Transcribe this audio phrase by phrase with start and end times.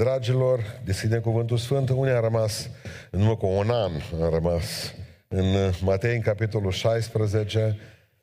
[0.00, 1.88] Dragilor, deschidem Cuvântul Sfânt.
[1.88, 2.68] Unii a rămas,
[3.10, 4.94] în urmă cu un an, a rămas
[5.28, 7.78] în Matei, în capitolul 16.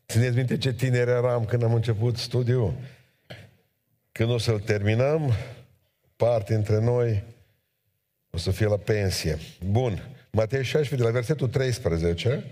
[0.07, 2.73] Țineți minte ce tineri eram când am început studiul?
[4.11, 5.33] Când o să-l terminăm,
[6.15, 7.23] parte dintre noi
[8.29, 9.37] o să fie la pensie.
[9.65, 10.15] Bun.
[10.31, 12.43] Matei 16, de la versetul 13,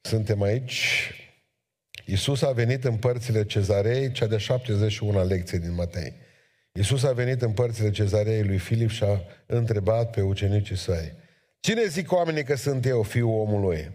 [0.00, 1.10] suntem aici.
[2.04, 6.28] Iisus a venit în părțile cezarei, cea de 71 lecție din Matei.
[6.72, 11.12] Iisus a venit în părțile cezarei lui Filip și a întrebat pe ucenicii săi.
[11.60, 13.90] Cine zic oamenii că sunt eu, fiul omului?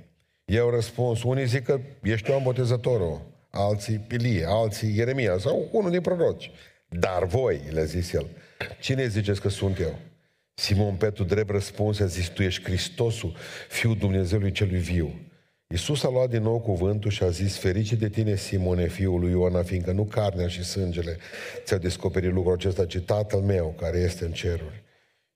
[0.46, 6.02] Eu răspuns, unii zic că ești Ioan Botezătorul, alții Pilie, alții Ieremia sau unul din
[6.02, 6.52] proroci.
[6.90, 8.28] Dar voi, le-a zis el,
[8.80, 10.00] cine ziceți că sunt eu?
[10.54, 13.36] Simon Petru drept răspuns a zis, tu ești Hristosul,
[13.70, 15.20] Fiul Dumnezeului celui viu.
[15.68, 19.32] Iisus a luat din nou cuvântul și a zis, ferice de tine, Simone, fiul lui
[19.32, 21.18] Ioana, fiindcă nu carnea și sângele
[21.64, 24.84] ți-au descoperit lucrul acesta, ci Tatăl meu care este în ceruri.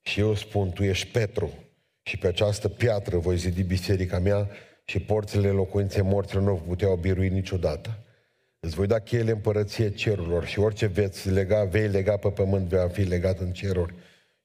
[0.01, 1.53] Și eu spun, tu ești Petru
[2.01, 4.49] și pe această piatră voi zidi biserica mea
[4.85, 8.03] și porțile locuinței morților nu puteau birui niciodată.
[8.59, 12.87] Îți voi da cheile împărăție cerurilor și orice veți lega, vei lega pe pământ, va
[12.87, 13.93] fi legat în ceruri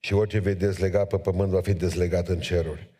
[0.00, 2.90] și orice vei dezlega pe pământ, va fi dezlegat în ceruri.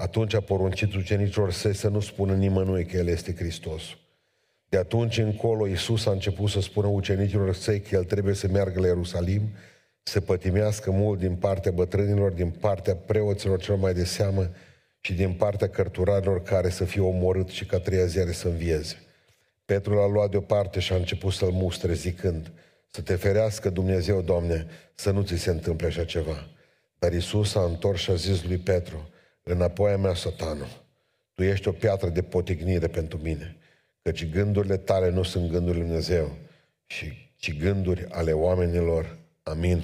[0.00, 3.82] Atunci a poruncit ucenicilor săi să nu spună nimănui că El este Hristos.
[4.68, 8.80] De atunci încolo Iisus a început să spună ucenicilor săi că El trebuie să meargă
[8.80, 9.42] la Ierusalim,
[10.02, 14.50] să pătimească mult din partea bătrânilor, din partea preoților cel mai de seamă
[15.00, 18.96] și din partea cărturarilor care să fie omorât și ca treia zi să învieze.
[19.64, 22.52] Petru l-a luat deoparte și a început să-l mustre zicând,
[22.90, 26.48] să te ferească Dumnezeu, Doamne, să nu ți se întâmple așa ceva.
[26.98, 29.09] Dar Iisus a întors și a zis lui Petru,
[29.42, 30.84] înapoi a mea, satanul,
[31.34, 33.56] tu ești o piatră de potignire pentru mine,
[34.02, 36.36] căci gândurile tale nu sunt gândurile Lui Dumnezeu,
[36.86, 39.18] și, ci gânduri ale oamenilor.
[39.42, 39.82] Amin.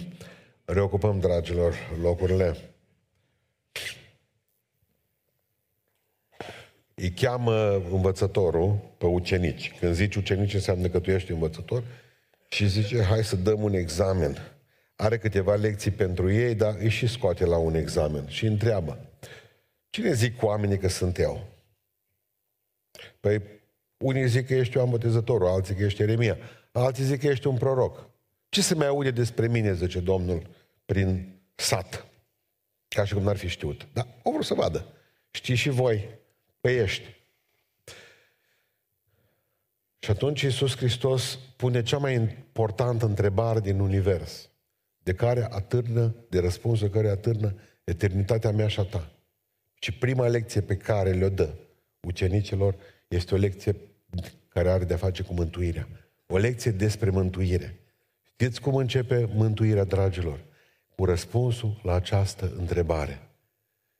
[0.64, 2.56] Reocupăm, dragilor, locurile.
[6.94, 9.72] Îi cheamă învățătorul pe ucenici.
[9.80, 11.84] Când zici ucenici înseamnă că tu ești învățător
[12.48, 14.36] și zice, hai să dăm un examen.
[14.96, 19.05] Are câteva lecții pentru ei, dar îi și scoate la un examen și întreabă.
[19.90, 21.46] Cine zic oamenii că sunt eu?
[23.20, 23.42] Păi
[23.96, 26.38] unii zic că ești Ioan Botezătorul, alții că ești Eremia,
[26.72, 28.10] alții zic că ești un proroc.
[28.48, 30.50] Ce se mai aude despre mine, zice Domnul,
[30.84, 32.06] prin sat?
[32.88, 33.88] Ca și cum n-ar fi știut.
[33.92, 34.86] Dar o vreau să vadă.
[35.30, 36.08] Știți și voi
[36.60, 37.16] că ești.
[39.98, 44.50] Și atunci Iisus Hristos pune cea mai importantă întrebare din univers,
[44.98, 47.54] de care atârnă, de răspunsul care atârnă
[47.84, 49.15] eternitatea mea și a ta.
[49.80, 51.54] Și prima lecție pe care le-o dă
[52.00, 52.76] ucenicilor
[53.08, 53.76] este o lecție
[54.48, 55.88] care are de-a face cu mântuirea.
[56.26, 57.80] O lecție despre mântuire.
[58.32, 60.44] Știți cum începe mântuirea, dragilor?
[60.96, 63.20] Cu răspunsul la această întrebare.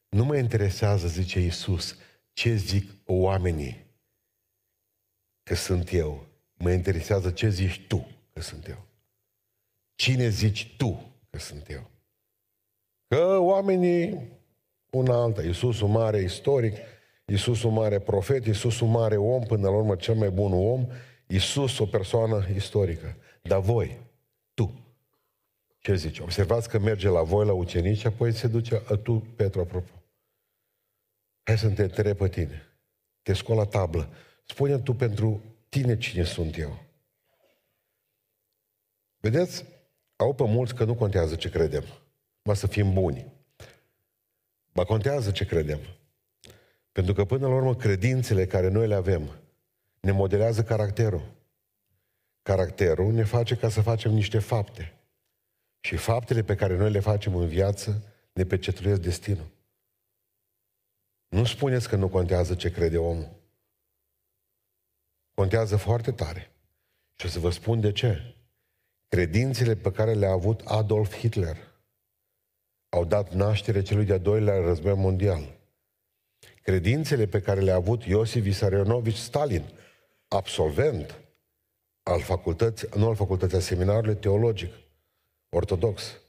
[0.09, 1.97] Nu mă interesează, zice Iisus,
[2.33, 3.87] ce zic oamenii
[5.43, 6.27] că sunt eu.
[6.55, 8.87] Mă interesează ce zici tu că sunt eu.
[9.95, 11.91] Cine zici tu că sunt eu?
[13.09, 14.29] Că oamenii
[14.97, 15.43] una alta.
[15.43, 16.77] Iisusul mare istoric,
[17.25, 20.87] Iisusul mare profet, Iisusul mare om, până la urmă cel mai bun om,
[21.27, 23.17] Iisus o persoană istorică.
[23.43, 24.01] Dar voi,
[24.55, 24.87] tu,
[25.79, 26.19] ce zici?
[26.19, 29.91] Observați că merge la voi, la ucenici, apoi se duce, a, tu, Petru, apropo.
[31.43, 32.63] Hai să te întreb pe tine.
[33.23, 34.09] Te scol la tablă.
[34.47, 36.79] spune tu pentru tine cine sunt eu.
[39.17, 39.65] Vedeți?
[40.17, 41.85] Au pe mulți că nu contează ce credem.
[42.43, 43.36] Mă să fim buni.
[44.77, 45.81] Ba contează ce credem.
[46.93, 49.31] Pentru că până la urmă credințele care noi le avem
[50.01, 51.35] ne modelează caracterul.
[52.43, 54.95] Caracterul ne face ca să facem niște fapte.
[55.81, 59.51] Și faptele pe care noi le facem în viață ne pecetluiesc destinul.
[61.29, 63.31] Nu spuneți că nu contează ce crede omul.
[65.35, 66.51] Contează foarte tare.
[67.15, 68.35] Și o să vă spun de ce.
[69.09, 71.76] Credințele pe care le-a avut Adolf Hitler
[72.89, 75.55] au dat naștere celui de-a doilea război mondial.
[76.63, 79.65] Credințele pe care le-a avut Iosif Vissarionovici Stalin,
[80.29, 81.21] absolvent
[82.03, 84.73] al facultății, nu al facultății, a seminarului teologic,
[85.49, 86.21] ortodox.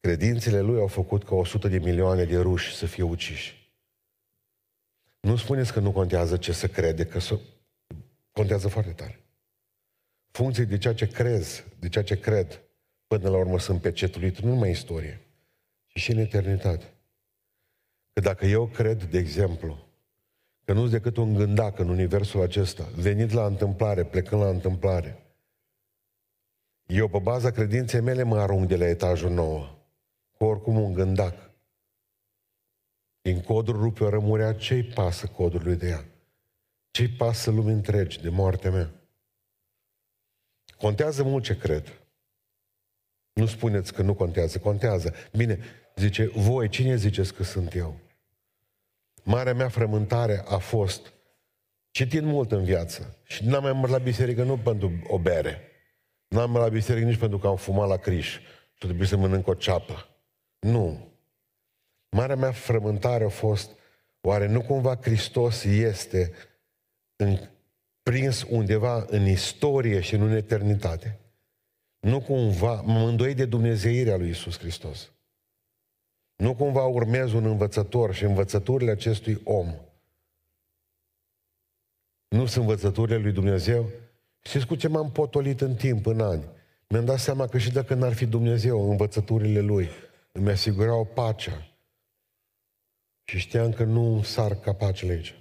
[0.00, 3.72] Credințele lui au făcut ca 100 de milioane de ruși să fie uciși.
[5.20, 7.38] Nu spuneți că nu contează ce să crede, că să...
[8.32, 9.20] contează foarte tare.
[10.30, 12.62] Funcție de ceea ce crezi, de ceea ce cred,
[13.06, 15.27] până la urmă sunt pecetulit, nu numai istorie
[15.98, 16.92] și în eternitate.
[18.12, 19.86] Că dacă eu cred, de exemplu,
[20.64, 25.22] că nu-s decât un gândac în universul acesta, venit la întâmplare, plecând la întâmplare,
[26.88, 29.76] eu, pe baza credinței mele, mă arunc de la etajul nou.
[30.38, 31.50] cu oricum un gândac.
[33.20, 36.04] Din codul rupe o rămurea, ce-i pasă codului de ea?
[36.90, 38.90] Ce-i pasă lumii întregi de moartea mea?
[40.78, 42.00] Contează mult ce cred.
[43.32, 45.14] Nu spuneți că nu contează, contează.
[45.36, 45.58] Bine,
[45.98, 48.00] zice, voi, cine ziceți că sunt eu?
[49.22, 51.12] Marea mea frământare a fost
[51.90, 55.60] citind mult în viață și n-am mai mers la biserică nu pentru o bere.
[56.28, 58.28] N-am mers la biserică nici pentru că am fumat la criș
[58.72, 60.08] și trebuie să mănânc o ceapă.
[60.58, 61.12] Nu.
[62.08, 63.70] Marea mea frământare a fost,
[64.20, 66.32] oare nu cumva Hristos este
[67.16, 67.38] în,
[68.02, 71.18] prins undeva în istorie și în eternitate?
[72.00, 75.12] Nu cumva, mă îndoi de Dumnezeirea lui Isus Hristos.
[76.38, 79.74] Nu cumva urmez un învățător și învățăturile acestui om
[82.28, 83.90] nu sunt învățăturile lui Dumnezeu?
[84.42, 86.44] Știți cu ce m-am potolit în timp, în ani?
[86.88, 89.88] Mi-am dat seama că și dacă n-ar fi Dumnezeu, învățăturile lui
[90.32, 91.78] îmi asigurau pacea.
[93.24, 95.34] Și știam că nu sar capacele aici.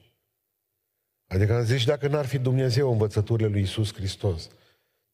[1.28, 4.50] Adică am zis, dacă n-ar fi Dumnezeu învățăturile lui Isus Hristos,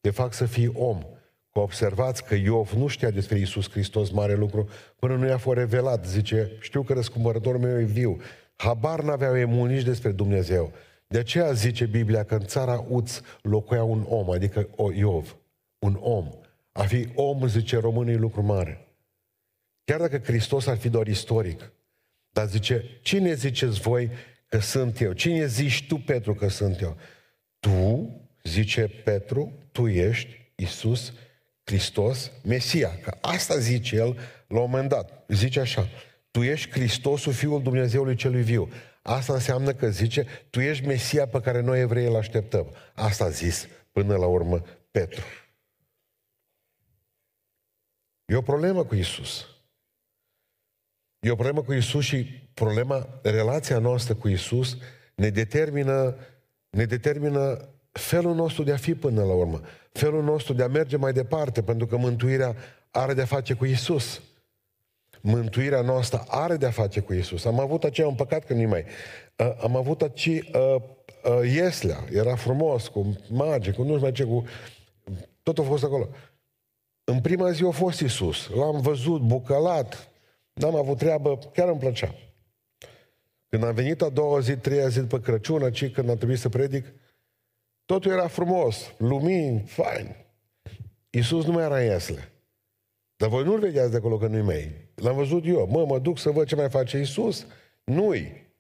[0.02, 1.06] te fac să fii om.
[1.54, 4.70] Că observați că Iov nu știa despre Isus Hristos mare lucru
[5.00, 6.06] până nu i-a fost revelat.
[6.06, 8.22] Zice, știu că răscumpărătorul meu e viu.
[8.56, 10.72] Habar n-aveau emu nici despre Dumnezeu.
[11.08, 15.38] De aceea zice Biblia că în țara Uț locuia un om, adică o Iov,
[15.80, 16.30] un om.
[16.72, 18.88] A fi om, zice românii, lucru mare.
[19.84, 21.72] Chiar dacă Hristos ar fi doar istoric,
[22.30, 24.10] dar zice, cine ziceți voi
[24.48, 25.14] că sunt eu?
[25.14, 26.98] Cine zici tu, Petru, că sunt eu?
[27.60, 28.10] Tu,
[28.44, 31.14] zice Petru, tu ești Isus
[31.64, 33.00] Hristos, Mesia.
[33.04, 35.24] Că asta zice el la un moment dat.
[35.28, 35.90] Zice așa,
[36.32, 38.70] tu ești Hristosul, Fiul Dumnezeului celui viu.
[39.02, 42.76] Asta înseamnă că zice, tu ești Mesia pe care noi evrei îl așteptăm.
[42.94, 44.62] Asta a zis până la urmă
[44.92, 45.24] Petru.
[48.26, 49.48] E o problemă cu Isus.
[51.20, 52.24] E o problemă cu Isus și
[52.54, 54.78] problema, relația noastră cu Isus
[55.16, 56.18] ne determină,
[56.70, 59.62] ne determină felul nostru de a fi până la urmă.
[59.92, 62.56] Felul nostru de a merge mai departe, pentru că mântuirea
[62.92, 64.22] are de-a face cu Isus.
[65.22, 67.46] Mântuirea noastră are de-a face cu Isus.
[67.46, 68.86] Am avut aceea un păcat că nu mai.
[69.38, 70.42] Uh, am avut aci uh,
[71.24, 74.44] uh, Ieslea, era frumos, cu mage, cu nu știu mai ce, cu...
[75.44, 76.10] Tot a fost acolo.
[77.04, 78.50] În prima zi a fost Isus.
[78.50, 80.10] L-am văzut bucălat,
[80.54, 82.16] n-am avut treabă, chiar îmi plăcea.
[83.50, 86.50] Când am venit a doua zi, treia zi după Crăciun, ci când am trebuit să
[86.50, 86.86] predic,
[87.94, 90.16] totul era frumos, lumini, fain.
[91.10, 92.32] Iisus nu mai era Iesle.
[93.16, 94.72] Dar voi nu-l vedeați de acolo că nu-i mei.
[94.96, 95.68] L-am văzut eu.
[95.68, 97.48] Mă, mă duc să văd ce mai face Iisus.
[97.84, 98.52] Nu-i.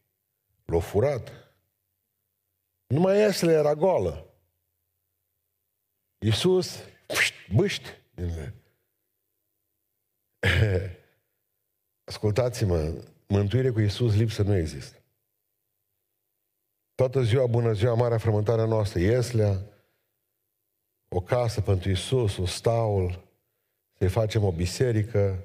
[0.65, 1.31] L-a furat.
[2.87, 4.33] Numai Iesle era goală.
[6.19, 6.79] Iisus,
[7.55, 7.89] bâști.
[12.11, 15.02] Ascultați-mă, mântuire cu Iisus lipsă nu există.
[16.95, 19.61] Toată ziua, bună ziua, marea frământare noastră, Ieslea,
[21.09, 23.23] o casă pentru Iisus, un staul,
[23.97, 25.43] să-i facem o biserică.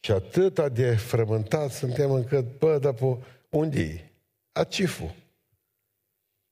[0.00, 2.94] Și atâta de frământat suntem încât, bă, dar
[3.48, 4.10] unde e?
[4.52, 5.14] Acifu.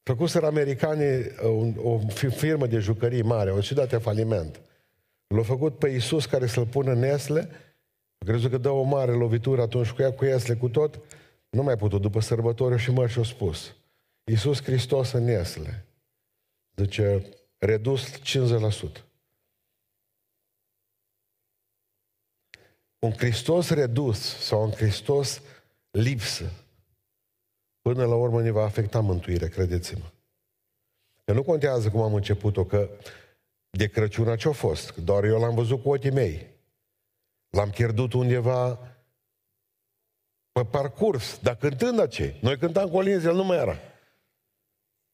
[0.02, 4.60] Făcuseră americanii uh, o, o firmă de jucării mare, o și dată faliment.
[5.26, 7.48] L-a făcut pe Iisus care să-l pună în Esle,
[8.18, 11.00] crezut că dă o mare lovitură atunci cu ea, cu Esle, cu tot,
[11.52, 13.74] nu mai putut, după sărbători și mă și-a spus.
[14.24, 15.86] Iisus Hristos în Esle.
[16.76, 17.28] Zice,
[17.58, 19.04] redus 50%.
[22.98, 25.42] Un Hristos redus sau un Hristos
[25.90, 26.50] lipsă,
[27.80, 30.12] până la urmă ne va afecta mântuirea, credeți-mă.
[31.24, 32.90] Că nu contează cum am început-o, că
[33.70, 34.90] de Crăciun ce-a fost?
[34.90, 36.50] Că doar eu l-am văzut cu ochii mei.
[37.48, 38.78] L-am pierdut undeva
[40.52, 42.34] pe parcurs, dar cântând ce?
[42.40, 43.76] Noi cântam colinzi, el nu mai era.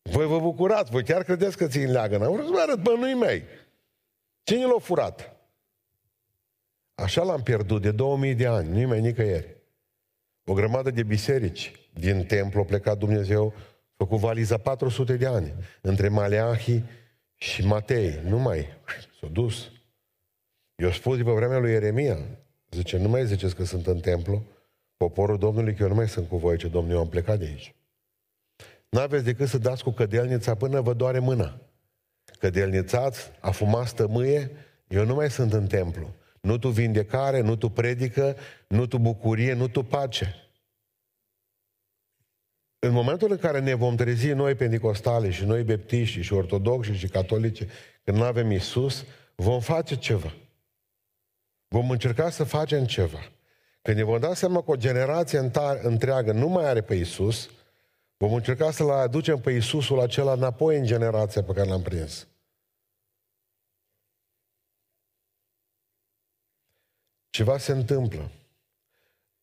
[0.02, 2.24] Voi vă bucurați, voi chiar credeți că țin leagă.
[2.24, 3.42] Am vrut să vă arăt bănui mei.
[4.42, 5.36] Cine l-a furat?
[6.94, 9.56] Așa l-am pierdut de 2000 de ani, nu mai nicăieri.
[10.44, 13.54] O grămadă de biserici din templu a plecat Dumnezeu,
[13.96, 16.82] făcut valiza 400 de ani, între Maleahi
[17.34, 18.20] și Matei.
[18.24, 18.66] Nu mai,
[19.20, 19.70] s-a dus.
[20.74, 22.18] Eu spus după vremea lui Ieremia,
[22.70, 24.44] zice, nu mai ziceți că sunt în templu,
[24.98, 27.44] poporul Domnului, că eu nu mai sunt cu voi, ce Domnul, eu am plecat de
[27.44, 27.74] aici.
[28.88, 31.60] N-aveți decât să dați cu cădelnița până vă doare mâna.
[32.38, 34.50] Cădelnițați, a fumat stămâie,
[34.88, 36.14] eu nu mai sunt în templu.
[36.40, 38.36] Nu tu vindecare, nu tu predică,
[38.68, 40.34] nu tu bucurie, nu tu pace.
[42.78, 47.08] În momentul în care ne vom trezi noi pentecostale și noi baptiști și ortodoxi și
[47.08, 47.66] catolici,
[48.04, 50.34] când nu avem Isus, vom face ceva.
[51.68, 53.32] Vom încerca să facem ceva.
[53.82, 55.50] Când ne vom da seama că o generație
[55.82, 57.50] întreagă nu mai are pe Isus,
[58.16, 62.28] vom încerca să-L aducem pe Isusul acela înapoi în generația pe care l-am prins.
[67.30, 68.30] Ceva se întâmplă.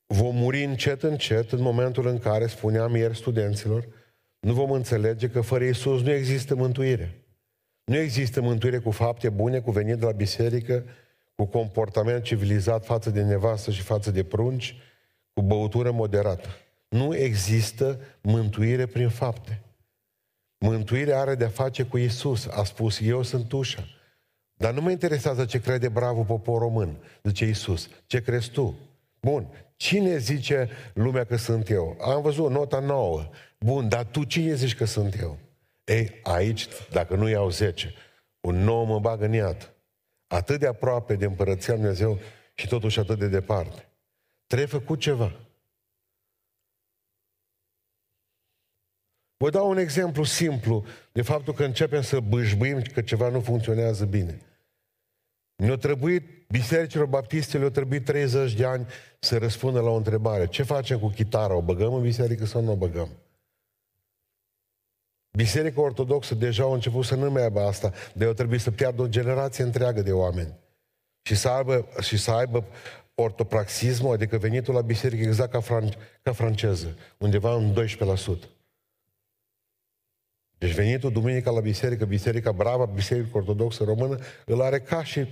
[0.06, 3.88] Vom muri încet, încet, în momentul în care, spuneam ieri studenților,
[4.40, 7.26] nu vom înțelege că fără Isus nu există mântuire.
[7.84, 10.86] Nu există mântuire cu fapte bune, cu venit de la biserică,
[11.36, 14.76] cu comportament civilizat față de nevastă și față de prunci,
[15.34, 16.48] cu băutură moderată.
[16.88, 19.62] Nu există mântuire prin fapte.
[20.58, 22.48] Mântuirea are de-a face cu Isus.
[22.48, 23.88] A spus, eu sunt ușa.
[24.54, 27.90] Dar nu mă interesează ce crede bravul popor român, zice Isus.
[28.06, 28.76] Ce crezi tu?
[29.22, 29.48] Bun.
[29.76, 31.98] Cine zice lumea că sunt eu?
[32.02, 33.30] Am văzut nota nouă.
[33.60, 35.38] Bun, dar tu cine zici că sunt eu?
[35.84, 37.94] Ei, aici, dacă nu iau 10,
[38.40, 39.75] un nou mă bagă în iad.
[40.28, 42.20] Atât de aproape de împărăția Lui Dumnezeu
[42.54, 43.90] și totuși atât de departe.
[44.48, 45.40] Trebuie făcut ceva.
[49.38, 54.06] Vă dau un exemplu simplu de faptul că începem să bâșbâim că ceva nu funcționează
[54.06, 54.42] bine.
[55.56, 58.88] Ne-a trebuit, bisericilor baptiste le-a trebuit 30 de ani
[59.20, 60.48] să răspundă la o întrebare.
[60.48, 61.56] Ce facem cu chitara?
[61.56, 63.10] O băgăm în biserică sau nu o băgăm?
[65.36, 69.02] Biserica Ortodoxă deja a început să nu mai aibă asta, de o trebuie să piardă
[69.02, 70.54] o generație întreagă de oameni.
[71.22, 72.66] Și să aibă, și să aibă
[73.16, 78.50] ortopraxismul, adică venitul la biserică exact ca, fran- ca franceză, undeva în 12%.
[80.58, 85.28] Deci venitul duminica la biserică, biserica brava, biserica ortodoxă română, îl are ca și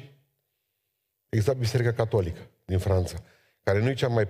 [1.29, 3.23] exact biserica catolică din Franța,
[3.63, 4.27] care nu e cea mai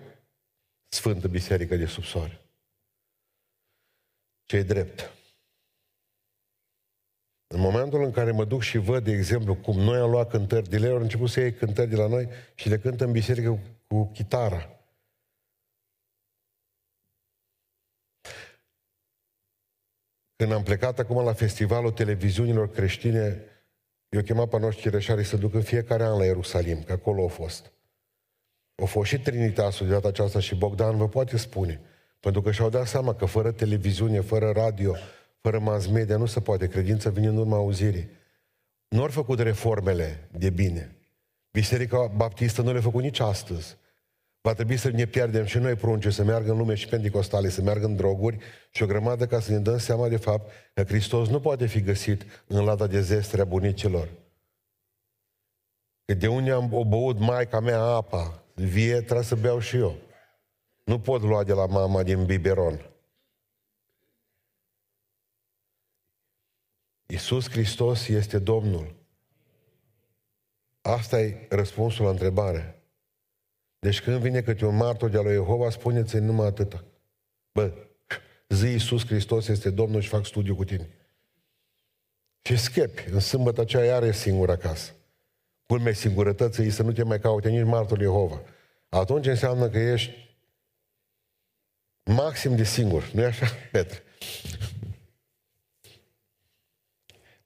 [0.87, 2.41] sfântă biserică de sub soare.
[4.43, 5.11] Ce e drept.
[7.53, 10.69] În momentul în care mă duc și văd, de exemplu, cum noi am luat cântări,
[10.69, 13.59] de au început să iei cântări de la noi și le cântă în biserică cu,
[13.87, 14.69] cu chitara.
[20.35, 23.43] Când am plecat acum la festivalul televiziunilor creștine,
[24.09, 27.27] eu chemat pe noștri cireșari să duc în fiecare an la Ierusalim, că acolo au
[27.27, 27.71] fost.
[28.75, 31.81] Au fost și Trinitasul de data aceasta și Bogdan vă poate spune.
[32.19, 34.95] Pentru că și-au dat seama că fără televiziune, fără radio,
[35.43, 36.67] fără mass media nu se poate.
[36.67, 38.09] Credința vine în urma auzirii.
[38.87, 40.95] Nu au făcut reformele de bine.
[41.51, 43.77] Biserica Baptistă nu le-a făcut nici astăzi.
[44.41, 47.61] Va trebui să ne pierdem și noi prunce, să meargă în lume și pentecostale, să
[47.61, 48.37] meargă în droguri
[48.71, 51.81] și o grămadă ca să ne dăm seama de fapt că Hristos nu poate fi
[51.81, 54.09] găsit în lada de zestre a bunicilor.
[56.05, 59.95] Că de unde am o băut maica mea apa vie, trebuie să beau și eu.
[60.83, 62.92] Nu pot lua de la mama din biberon.
[67.13, 68.95] Iisus Hristos este Domnul.
[70.81, 72.83] Asta e răspunsul la întrebare.
[73.79, 76.83] Deci când vine câte un martor de la Jehova, spuneți-i numai atâta.
[77.51, 77.73] Bă,
[78.49, 80.89] zi Iisus Hristos este Domnul și fac studiu cu tine.
[82.43, 83.03] Și scapi.
[83.11, 84.91] În sâmbătă aceea iar e singur acasă.
[85.65, 88.41] Culmea singurătății să nu te mai caute nici martor Jehova.
[88.89, 90.37] Atunci înseamnă că ești
[92.03, 93.09] maxim de singur.
[93.13, 94.03] Nu-i așa, Petre?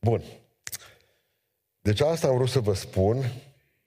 [0.07, 0.23] Bun.
[1.81, 3.31] Deci asta am vrut să vă spun,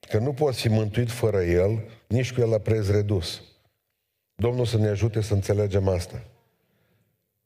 [0.08, 3.42] că nu poți fi mântuit fără El, nici cu El la preț redus.
[4.34, 6.22] Domnul să ne ajute să înțelegem asta.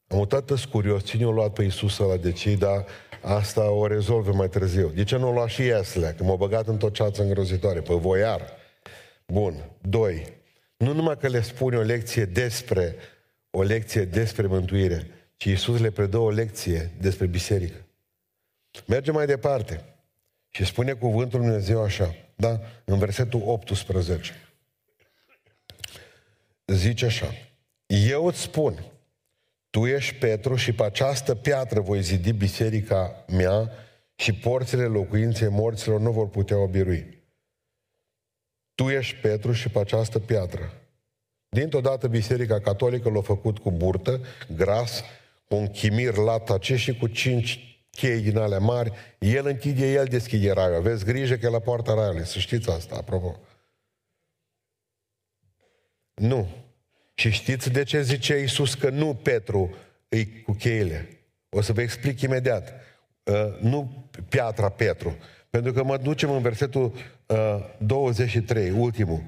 [0.06, 2.86] Am mutat curios, cine a luat pe Iisus ăla de cei, dar
[3.22, 4.88] asta o rezolvă mai târziu.
[4.88, 7.94] De ce nu o lua și Ieslea, că m-a băgat în tot ceață îngrozitoare, pe
[7.94, 8.42] voiar.
[9.26, 9.70] Bun.
[9.80, 10.26] Doi.
[10.76, 12.96] Nu numai că le spune o lecție despre
[13.50, 17.83] o lecție despre mântuire, ci Iisus le predă o lecție despre biserică.
[18.86, 19.84] Mergem mai departe.
[20.48, 22.60] Și spune cuvântul Lui Dumnezeu așa, da?
[22.84, 24.32] În versetul 18.
[26.66, 27.34] Zice așa,
[27.86, 28.84] eu îți spun,
[29.70, 33.70] tu ești Petru și pe această piatră voi zidi biserica mea
[34.14, 37.22] și porțile locuinței morților nu vor putea obirui.
[38.74, 40.72] Tu ești Petru și pe această piatră.
[41.48, 44.20] Dintr-o dată Biserica Catolică l-a făcut cu burtă,
[44.56, 45.04] gras,
[45.48, 50.52] cu un chimir lat și cu cinci chei din alea mari, el închide, el deschide
[50.52, 50.74] raiul.
[50.74, 53.40] Aveți grijă că e la poarta raiului, să știți asta, apropo.
[56.14, 56.48] Nu.
[57.14, 59.74] Și știți de ce zice Iisus că nu Petru
[60.08, 61.08] îi cu cheile?
[61.48, 62.72] O să vă explic imediat.
[63.22, 65.16] Uh, nu piatra Petru.
[65.50, 66.92] Pentru că mă ducem în versetul
[67.26, 67.36] uh,
[67.78, 69.22] 23, ultimul.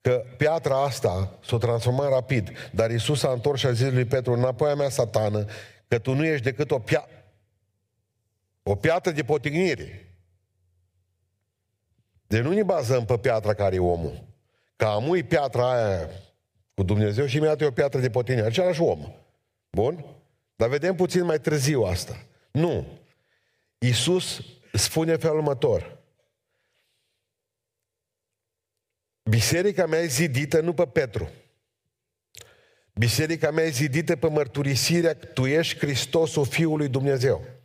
[0.00, 2.50] Că piatra asta s-a transformat rapid.
[2.72, 5.44] Dar Iisus a întors și a zis lui Petru, înapoi a mea satană,
[5.88, 7.15] că tu nu ești decât o piatră
[8.68, 10.16] o piatră de potignire.
[12.26, 14.24] Deci nu ne bazăm pe piatra care e omul.
[14.76, 16.10] Ca amui piatra aia
[16.74, 18.42] cu Dumnezeu și imediat e o piatră de potenie.
[18.42, 19.12] Același om.
[19.70, 20.04] Bun?
[20.56, 22.26] Dar vedem puțin mai târziu asta.
[22.50, 22.86] Nu.
[23.78, 24.40] Iisus
[24.72, 25.98] spune felul următor.
[29.22, 31.30] Biserica mea e zidită nu pe Petru.
[32.94, 37.55] Biserica mea e zidită pe mărturisirea că tu ești Hristosul Fiului Dumnezeu.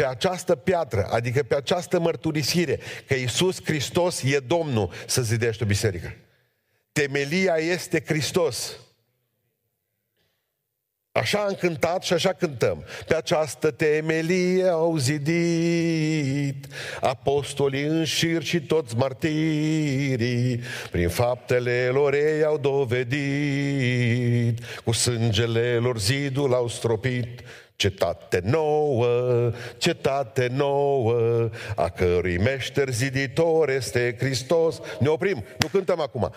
[0.00, 5.66] Pe această piatră, adică pe această mărturisire că Iisus Hristos e Domnul să zidești o
[5.66, 6.16] biserică.
[6.92, 8.76] Temelia este Hristos.
[11.12, 12.84] Așa am cântat și așa cântăm.
[13.06, 16.66] Pe această temelie au zidit
[17.00, 20.60] apostolii în șir și toți martirii.
[20.90, 27.40] Prin faptele lor ei au dovedit, cu sângele lor zidul au stropit.
[27.80, 34.80] Cetate nouă, cetate nouă, a cărui meșter ziditor este Hristos.
[34.98, 36.32] Ne oprim, nu cântăm acum.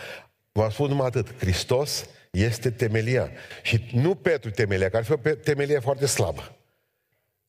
[0.52, 1.28] Vă spun numai atât.
[1.40, 3.32] Hristos este temelia.
[3.62, 6.56] Și nu Petru temelia, care ar fi o temelie foarte slabă.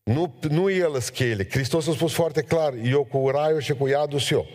[0.03, 1.47] Nu, nu el schele.
[1.51, 4.47] Hristos a spus foarte clar, eu cu raiul și cu iadul și eu.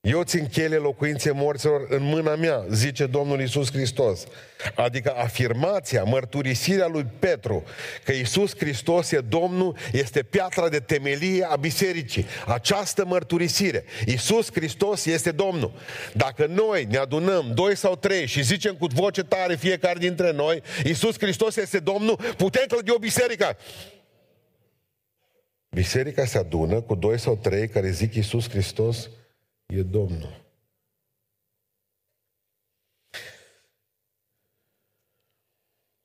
[0.00, 4.26] Eu țin chele locuințe morților în mâna mea, zice Domnul Isus Hristos.
[4.74, 7.64] Adică afirmația, mărturisirea lui Petru
[8.04, 12.26] că Isus Hristos e Domnul, este piatra de temelie a bisericii.
[12.46, 13.84] Această mărturisire.
[14.06, 15.72] Isus Hristos este Domnul.
[16.12, 20.62] Dacă noi ne adunăm, doi sau trei, și zicem cu voce tare fiecare dintre noi,
[20.84, 23.56] Isus Hristos este Domnul, putem clădi o biserică.
[25.70, 29.08] Biserica se adună cu doi sau trei care zic Isus Hristos
[29.70, 30.48] e Domnul.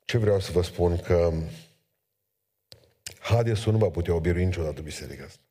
[0.05, 0.97] Ce vreau să vă spun?
[0.97, 1.33] Că
[3.19, 5.43] Hadesul nu va putea obirui niciodată biserica asta.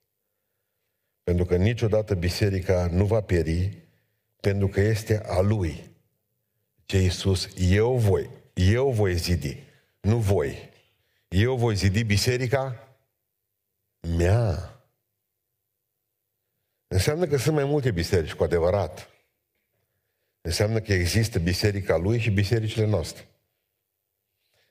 [1.22, 3.82] Pentru că niciodată biserica nu va pieri,
[4.40, 5.90] pentru că este a lui.
[6.84, 9.62] Ce Iisus, eu voi, eu voi zidi,
[10.00, 10.70] nu voi.
[11.28, 12.88] Eu voi zidi biserica
[14.16, 14.73] mea.
[16.94, 19.08] Înseamnă că sunt mai multe biserici, cu adevărat.
[20.40, 23.28] Înseamnă că există biserica lui și bisericile noastre.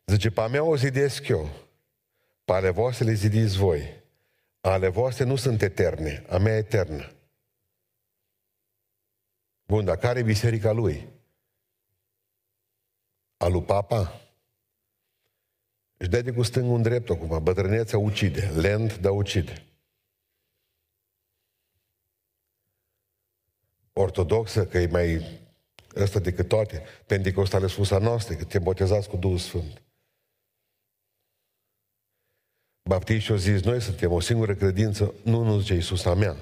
[0.06, 1.50] Zice, pe a mea o zidesc eu,
[2.46, 4.04] pe ale voastre le zidiți voi.
[4.62, 7.12] Ale voastre nu sunt eterne, a mea eternă.
[9.66, 11.08] Bun, dar care e biserica lui?
[13.38, 14.22] A lui Papa?
[15.98, 19.68] Își dă de cu stângul în drept acum, bătrânețea ucide, lent, dar ucide.
[23.93, 25.21] Ortodoxă, că e mai
[25.95, 29.82] ăsta decât toate, pentecostale a noastre, că te botezați cu Duhul Sfânt.
[32.89, 36.36] Baptiștii au zis, noi suntem o singură credință, nu, nu zice Iisus, a mea.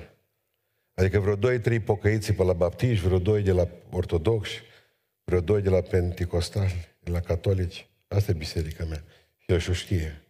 [0.93, 4.61] Adică vreo doi, trei pocăiți pe la baptiști, vreo doi de la ortodoxi,
[5.23, 7.87] vreo doi de la pentecostali, de la catolici.
[8.07, 9.03] Asta e biserica mea.
[9.37, 10.25] Și el și-o știe.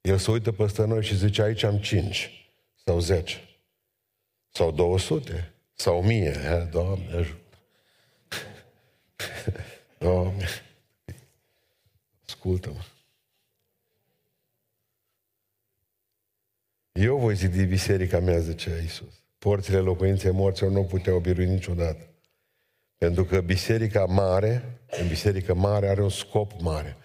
[0.00, 2.50] El se uită peste noi și zice, aici am cinci,
[2.84, 3.40] sau zece,
[4.48, 5.53] sau două sute.
[5.74, 6.68] Sau mie, he?
[6.70, 7.58] Doamne ajută.
[9.98, 10.46] Doamne,
[12.26, 12.80] ascultă-mă.
[16.92, 19.22] Eu voi zidi biserica mea, zice Iisus.
[19.38, 22.08] Porțile locuinței morților nu puteau birui niciodată.
[22.98, 26.96] Pentru că biserica mare, în biserica mare are un scop mare.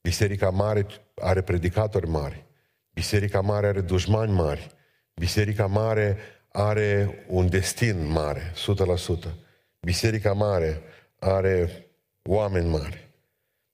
[0.00, 2.44] Biserica mare are predicatori mari.
[2.90, 4.66] Biserica mare are dușmani mari.
[5.14, 6.18] Biserica mare
[6.56, 9.34] are un destin mare, 100%.
[9.80, 10.82] Biserica mare
[11.18, 11.86] are
[12.22, 13.08] oameni mari.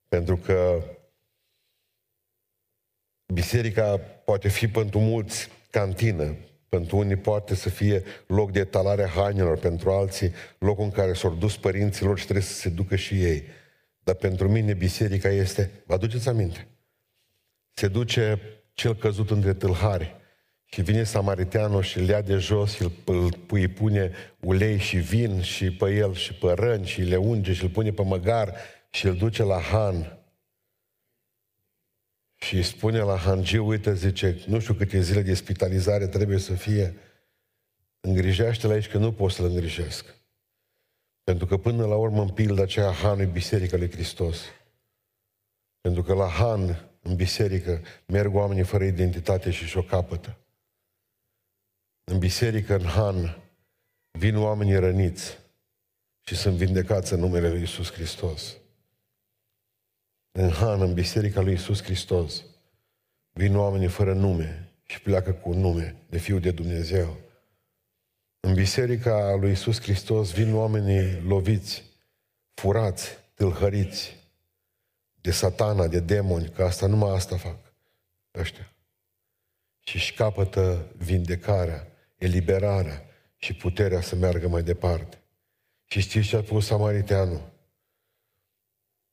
[0.09, 0.83] Pentru că
[3.27, 6.37] biserica poate fi pentru mulți cantină,
[6.69, 11.13] pentru unii poate să fie loc de etalare a hainelor, pentru alții locul în care
[11.13, 13.45] s-au dus părinților și trebuie să se ducă și ei.
[14.03, 16.69] Dar pentru mine biserica este, vă aduceți aminte,
[17.75, 18.41] se duce
[18.73, 20.21] cel căzut între tâlhari,
[20.75, 25.43] și vine samariteanul și îl ia de jos și îl, îi pune ulei și vin
[25.43, 28.57] și pe el și pe răni și le unge și îl pune pe măgar
[28.91, 30.17] și îl duce la Han.
[32.37, 36.55] Și îi spune la hangiu, uite, zice, nu știu câte zile de spitalizare trebuie să
[36.55, 36.97] fie,
[38.01, 40.15] îngrijește-l aici că nu pot să-l îngrijesc.
[41.25, 44.41] Pentru că până la urmă, în pilda aceea, Han e Biserica lui Hristos.
[45.81, 50.37] Pentru că la Han, în biserică, merg oamenii fără identitate și și-o capătă.
[52.05, 53.43] În biserică, în Han,
[54.11, 55.39] vin oamenii răniți
[56.21, 58.57] și sunt vindecați în numele Lui Isus Hristos.
[60.33, 62.45] În Han, în biserica Lui Isus Hristos,
[63.33, 67.17] vin oamenii fără nume și pleacă cu un nume de Fiul de Dumnezeu.
[68.41, 71.83] În biserica lui Isus Hristos vin oamenii loviți,
[72.55, 74.17] furați, tâlhăriți
[75.21, 77.75] de satana, de demoni, că asta numai asta fac
[78.35, 78.73] ăștia.
[79.81, 81.92] Și își capătă vindecarea,
[82.23, 83.07] eliberarea
[83.37, 85.23] și puterea să meargă mai departe.
[85.85, 87.51] Și știți ce a spus Samariteanul?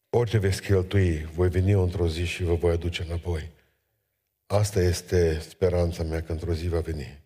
[0.09, 3.51] Orice veți cheltui, voi veni într-o zi și vă voi aduce înapoi.
[4.45, 7.21] Asta este speranța mea că într-o zi va veni.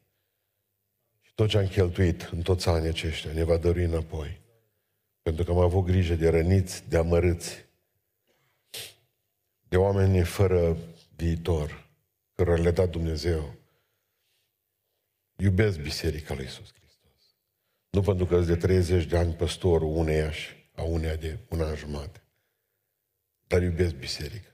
[1.21, 4.41] Și tot ce am cheltuit în toți anii aceștia ne va dărui înapoi.
[5.21, 7.65] Pentru că am avut grijă de răniți, de amărâți,
[9.67, 10.77] de oameni fără
[11.15, 11.89] viitor,
[12.33, 13.62] cărora le-a dat Dumnezeu.
[15.35, 17.35] Iubesc Biserica lui Iisus Hristos.
[17.89, 21.75] Nu pentru că de 30 de ani păstorul uneia și a uneia de un an
[21.75, 22.23] jumate.
[23.47, 24.47] Dar iubesc biserica.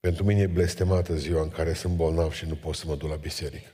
[0.00, 3.08] Pentru mine e blestemată ziua în care sunt bolnav și nu pot să mă duc
[3.08, 3.72] la biserică.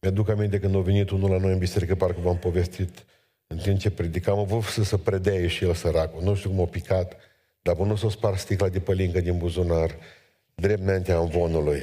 [0.00, 3.04] Mi-aduc aminte când a venit unul la noi în biserică, parcă v-am povestit,
[3.46, 6.22] în timp ce predicam, a vrut să se predeie și el săracul.
[6.22, 7.16] Nu știu cum a picat,
[7.64, 9.98] dar până s-o spart sticla de pălincă din buzunar,
[10.54, 11.82] drept înaintea învonului.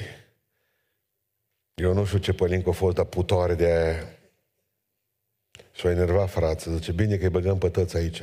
[1.73, 4.17] Eu nu știu ce pălincă a fost, dar putoare de aia.
[5.71, 8.21] Și-a enervat frață, zice, bine că îi băgăm pe tăți aici.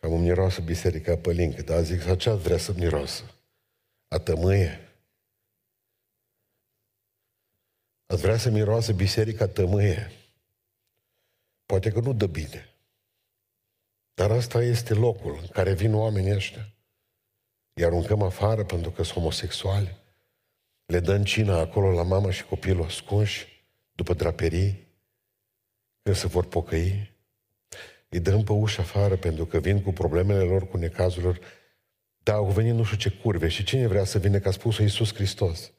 [0.00, 3.22] Am îmi miroasă biserica pălincă, dar zic, să ce vrea să miroasă?
[4.08, 4.88] A tămâie?
[8.06, 10.10] Ați vrea să miroasă biserica tămâie?
[11.66, 12.69] Poate că nu dă bine.
[14.20, 16.72] Dar asta este locul în care vin oamenii ăștia.
[17.72, 19.98] Îi aruncăm afară pentru că sunt homosexuali.
[20.86, 24.88] Le dăm cina acolo la mama și copilul ascunși, după draperii,
[26.02, 27.12] când se vor pocăi.
[28.08, 31.40] Îi dăm pe ușă afară pentru că vin cu problemele lor, cu necazul lor.
[32.22, 34.78] Dar au venit nu știu ce curve și cine vrea să vină, că a spus
[34.78, 35.72] Iisus Hristos.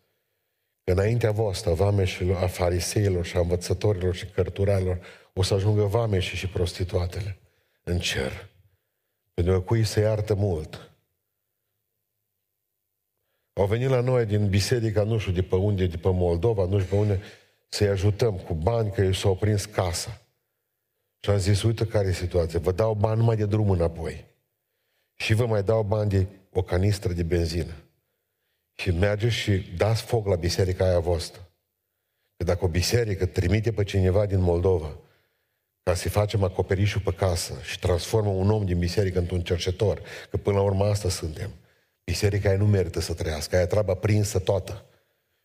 [0.84, 5.00] Că înaintea voastră, vameșilor, a fariseilor și a învățătorilor și cărturalilor,
[5.34, 7.42] o să ajungă vameșii și prostituatele
[7.84, 8.50] în cer.
[9.34, 10.92] Pentru că cui se iartă mult.
[13.54, 16.80] Au venit la noi din biserica, nu știu de pe unde, de pe Moldova, nu
[16.80, 17.22] știu pe unde,
[17.70, 20.22] să-i ajutăm cu bani, că ei s-au prins casa.
[21.20, 24.26] Și am zis, uite care e situația, vă dau bani numai de drum înapoi.
[25.16, 27.74] Și vă mai dau bani de o canistră de benzină.
[28.74, 31.52] Și mergeți și dați foc la biserica aia voastră.
[32.38, 34.98] Că dacă o biserică trimite pe cineva din Moldova
[35.84, 40.38] ca să-i facem acoperișul pe casă și transformă un om din biserică într-un cercetor, că
[40.38, 41.52] până la urmă asta suntem,
[42.04, 44.86] biserica aia nu merită să trăiască, aia treaba prinsă toată.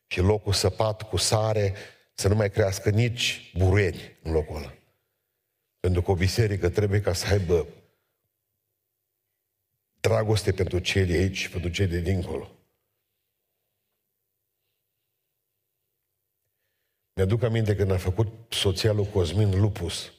[0.07, 1.75] Și locul săpat cu sare,
[2.14, 4.75] să nu mai crească nici buruieni în locul ăla.
[5.81, 7.66] Pentru că o biserică trebuie ca să aibă
[10.01, 12.51] dragoste pentru cei de aici și pentru cei de dincolo.
[17.12, 20.15] Mi-aduc aminte când a făcut soția lui Cosmin Lupus.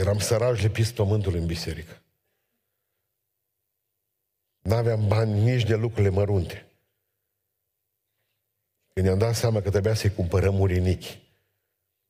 [0.00, 2.02] Eram sărași lepis pământul în biserică.
[4.58, 6.66] N-aveam bani nici de lucrurile mărunte.
[8.92, 11.20] Când ne-am dat seama că trebuia să-i cumpărăm urinichi,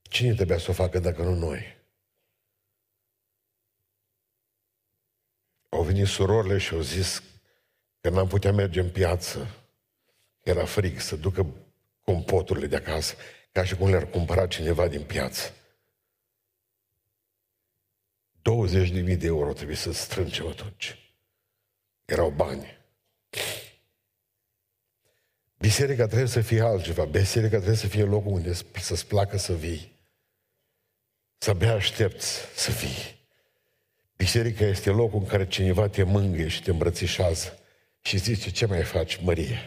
[0.03, 1.77] cine trebuia să o facă dacă nu noi?
[5.69, 7.23] Au venit surorile și au zis
[8.01, 9.47] că n-am putea merge în piață.
[10.43, 11.47] Era frig să ducă
[12.05, 13.15] compoturile de acasă,
[13.53, 15.55] ca și cum le-ar cumpăra cineva din piață.
[18.43, 20.99] 20.000 de euro trebuie să strângem atunci.
[22.05, 22.79] Erau bani.
[25.59, 27.05] Biserica trebuie să fie altceva.
[27.05, 29.93] Biserica trebuie să fie locul unde să-ți placă să vii.
[31.39, 33.19] Să abia aștepți să vii.
[34.17, 37.59] Biserica este locul în care cineva te mângâie și te îmbrățișează
[38.01, 39.59] și zice, ce mai faci, Mărie?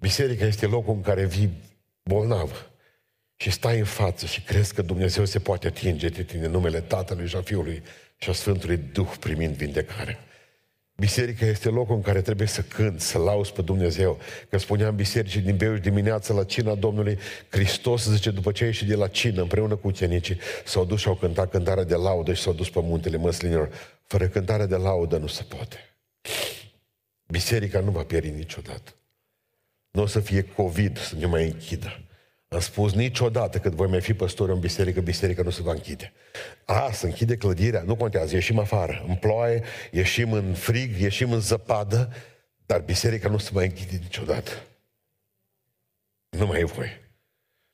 [0.00, 1.50] Biserica este locul în care vii
[2.02, 2.70] bolnav
[3.44, 7.26] și stai în față și crezi că Dumnezeu se poate atinge de tine numele Tatălui
[7.26, 7.82] și a Fiului
[8.18, 10.18] și a Sfântului Duh primind vindecare.
[10.96, 14.18] Biserica este locul în care trebuie să cânt, să lauzi pe Dumnezeu.
[14.48, 18.88] Că spuneam bisericii din Beiuș dimineața la cina Domnului, Hristos zice, după ce a ieșit
[18.88, 22.42] de la cină împreună cu ucenicii, s-au dus și au cântat cântarea de laudă și
[22.42, 23.70] s-au dus pe muntele măslinilor.
[24.06, 25.96] Fără cântare de laudă nu se poate.
[27.26, 28.94] Biserica nu va pieri niciodată.
[29.90, 31.98] Nu o să fie COVID să ne mai închidă.
[32.48, 36.12] Am spus niciodată când voi mai fi păstor în biserică, biserica nu se va închide.
[36.64, 41.40] A, se închide clădirea, nu contează, ieșim afară, în ploaie, ieșim în frig, ieșim în
[41.40, 42.12] zăpadă,
[42.66, 44.50] dar biserica nu se mai închide niciodată.
[46.28, 47.10] Nu mai e voie.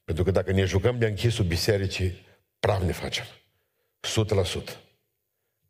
[0.05, 2.27] Pentru că dacă ne jucăm de închisul bisericii,
[2.59, 3.25] praf ne facem.
[4.01, 4.77] 100%.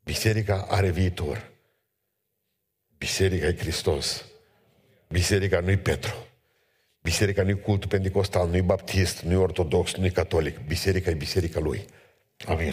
[0.04, 1.50] Biserica are viitor.
[2.98, 4.24] Biserica e Hristos.
[5.08, 6.29] Biserica nu-i Petru.
[7.02, 10.66] Biserica nu-i cultul pentecostal, nu-i baptist, nu-i ortodox, nu-i catolic.
[10.66, 11.84] Biserica e biserica lui.
[12.46, 12.72] Amin.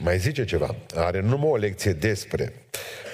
[0.00, 0.74] Mai zice ceva.
[0.94, 2.52] Are numai o lecție despre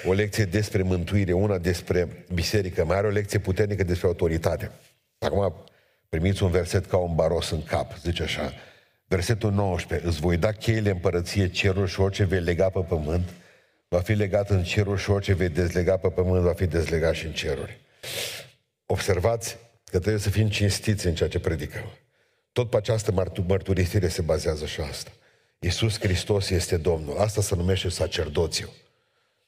[0.05, 4.71] o lecție despre mântuire, una despre biserică, mai are o lecție puternică despre autoritate.
[5.19, 5.53] Acum
[6.09, 8.53] primiți un verset ca un baros în cap, zice așa,
[9.07, 13.29] versetul 19, îți voi da cheile împărăție cerul și orice vei lega pe pământ,
[13.87, 17.25] va fi legat în cerul și orice vei dezlega pe pământ, va fi dezlegat și
[17.25, 17.79] în ceruri.
[18.93, 21.85] Observați că trebuie să fim cinstiți în ceea ce predicăm.
[22.51, 25.11] Tot pe această mărturisire se bazează și asta.
[25.59, 27.17] Iisus Hristos este Domnul.
[27.17, 28.69] Asta se numește sacerdoțiu.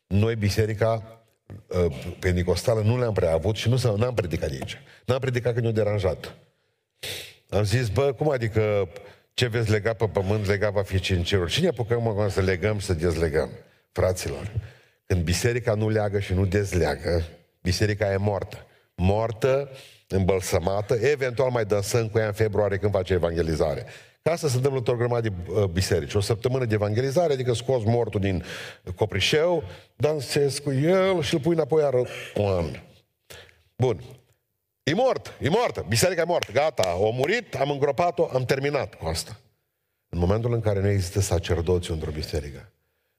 [0.08, 1.22] Noi, biserica
[1.68, 4.78] uh, pentecostală, nu le-am prea avut și nu am predicat aici.
[5.06, 6.36] N-am predicat că ne-a deranjat.
[7.50, 8.90] Am zis, bă, cum adică
[9.34, 11.52] ce veți lega pe pământ, lega va fi și în ceruri.
[11.52, 13.50] Cine apucăm mă să legăm și să dezlegăm?
[13.92, 14.52] Fraților,
[15.06, 17.24] când biserica nu leagă și nu dezleagă,
[17.62, 18.66] biserica e moartă.
[18.96, 19.70] Moartă,
[20.08, 23.86] îmbălsămată, eventual mai dansăm cu ea în februarie când face evangelizare.
[24.22, 26.14] Ca asta se întâmplă într-o grămadă de uh, biserici.
[26.14, 28.44] O săptămână de evangelizare, adică scos mortul din
[28.96, 29.64] coprișeu,
[29.96, 31.98] dansezi cu el și îl pui înapoi iară
[32.36, 32.66] un an.
[33.76, 34.04] Bun.
[34.84, 39.06] E mort, e moartă, biserica e moartă, gata, o murit, am îngropat-o, am terminat cu
[39.06, 39.40] asta.
[40.10, 42.72] În momentul în care nu există sacerdoțiu într-o biserică,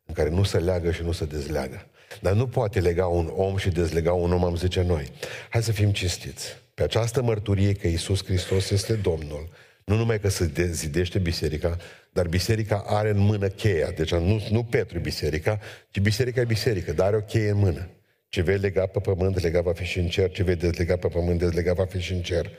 [0.04, 1.86] în care nu se leagă și nu se dezleagă,
[2.20, 5.10] dar nu poate lega un om și dezlega un om, am zice noi.
[5.50, 6.56] Hai să fim cinstiți.
[6.74, 9.48] Pe această mărturie că Iisus Hristos este Domnul,
[9.84, 11.76] nu numai că se dezidește biserica,
[12.12, 13.90] dar biserica are în mână cheia.
[13.90, 15.58] Deci nu, nu Petru biserica,
[15.90, 17.88] ci biserica e biserică, dar are o cheie în mână.
[18.28, 20.30] Ce vei lega pe pământ, lega va fi și în cer.
[20.30, 22.50] Ce vei dezlega pe pământ, dezlega va fi și în cer.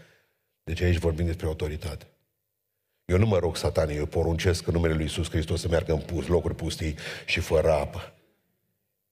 [0.64, 2.06] Deci aici vorbim despre autoritate.
[3.06, 6.00] Eu nu mă rog satanii, eu poruncesc în numele Lui Iisus Hristos să meargă în
[6.00, 8.14] pus, locuri pustii și fără apă.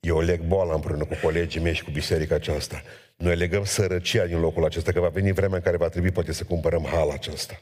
[0.05, 2.81] Eu leg boala împreună cu colegii mei și cu biserica aceasta.
[3.15, 6.31] Noi legăm sărăcia din locul acesta, că va veni vremea în care va trebui poate
[6.31, 7.61] să cumpărăm hala aceasta.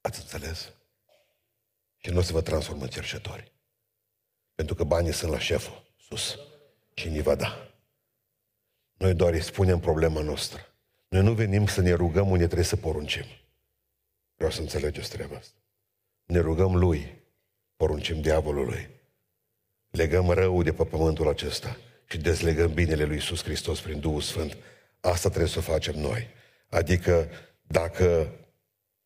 [0.00, 0.72] Ați înțeles?
[1.96, 3.52] Și nu o să vă transformă în cerșetori.
[4.54, 6.38] Pentru că banii sunt la șeful, sus.
[6.94, 7.68] Și ni va da.
[8.96, 10.74] Noi doar îi spunem problema noastră.
[11.08, 13.24] Noi nu venim să ne rugăm unde trebuie să poruncim.
[14.34, 15.56] Vreau să înțelegeți treaba asta.
[16.24, 17.22] Ne rugăm Lui,
[17.76, 19.01] poruncim diavolului.
[19.92, 21.76] Legăm răul de pe pământul acesta
[22.08, 24.56] și dezlegăm binele lui Iisus Hristos prin Duhul Sfânt.
[25.00, 26.28] Asta trebuie să o facem noi.
[26.68, 27.28] Adică
[27.62, 28.34] dacă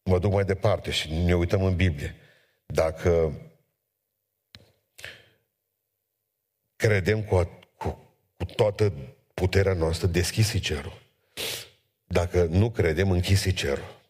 [0.02, 2.14] mă duc mai departe și ne uităm în Biblie,
[2.66, 3.40] dacă
[6.76, 8.92] credem cu, cu, cu toată
[9.34, 11.02] puterea noastră, deschisi cerul.
[12.04, 14.00] Dacă nu credem, închisi cerul.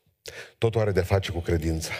[0.59, 1.93] Totul are de face cu credința.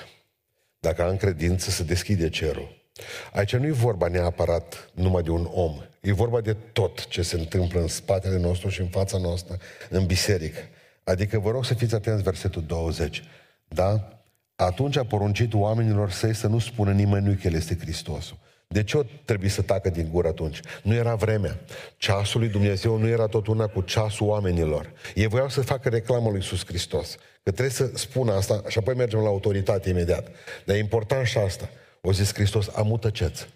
[0.79, 2.86] Dacă am credință, se deschide cerul.
[3.33, 5.83] Aici nu e vorba neapărat numai de un om.
[6.01, 9.59] E vorba de tot ce se întâmplă în spatele nostru și în fața noastră,
[9.91, 10.59] în biserică.
[11.05, 13.23] Adică vă rog să fiți atenți versetul 20.
[13.69, 14.09] Da?
[14.57, 18.37] Atunci a poruncit oamenilor săi să nu spună nimănui că El este Hristosul.
[18.69, 20.61] De ce o trebuie să tacă din gură atunci?
[20.83, 21.59] Nu era vremea.
[21.97, 24.93] Ceasul lui Dumnezeu nu era tot una cu ceasul oamenilor.
[25.15, 27.17] Ei voiau să facă reclamă lui Iisus Hristos.
[27.43, 30.29] Că trebuie să spună asta și apoi mergem la autoritate imediat.
[30.65, 31.69] Dar e important și asta.
[32.07, 33.47] O zis Hristos, am tăceți.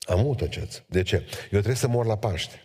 [0.00, 0.84] Am tăceți.
[0.86, 1.16] De ce?
[1.16, 2.62] Eu trebuie să mor la Paște.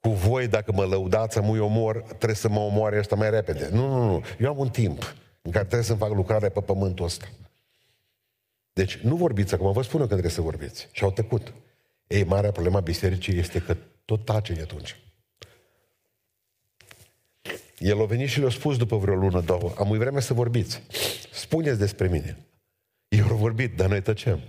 [0.00, 3.68] Cu voi, dacă mă lăudați, am eu mor, trebuie să mă omoare ăsta mai repede.
[3.72, 4.24] Nu, nu, nu.
[4.38, 7.28] Eu am un timp în care trebuie să fac lucrare pe pământul ăsta.
[8.72, 10.88] Deci nu vorbiți acum, vă spun eu că trebuie să vorbiți.
[10.92, 11.52] Și au tăcut.
[12.06, 14.96] Ei, marea problema bisericii este că tot tace de atunci.
[17.78, 20.82] El a venit și le-a spus după vreo lună, două, am vreme să vorbiți.
[21.32, 22.47] Spuneți despre mine.
[23.08, 24.40] Eu au vorbit, dar noi tăcem.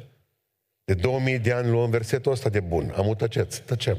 [0.84, 2.93] De 2000 de ani luăm versetul ăsta de bun.
[2.95, 3.98] Am tăceți, tăcem.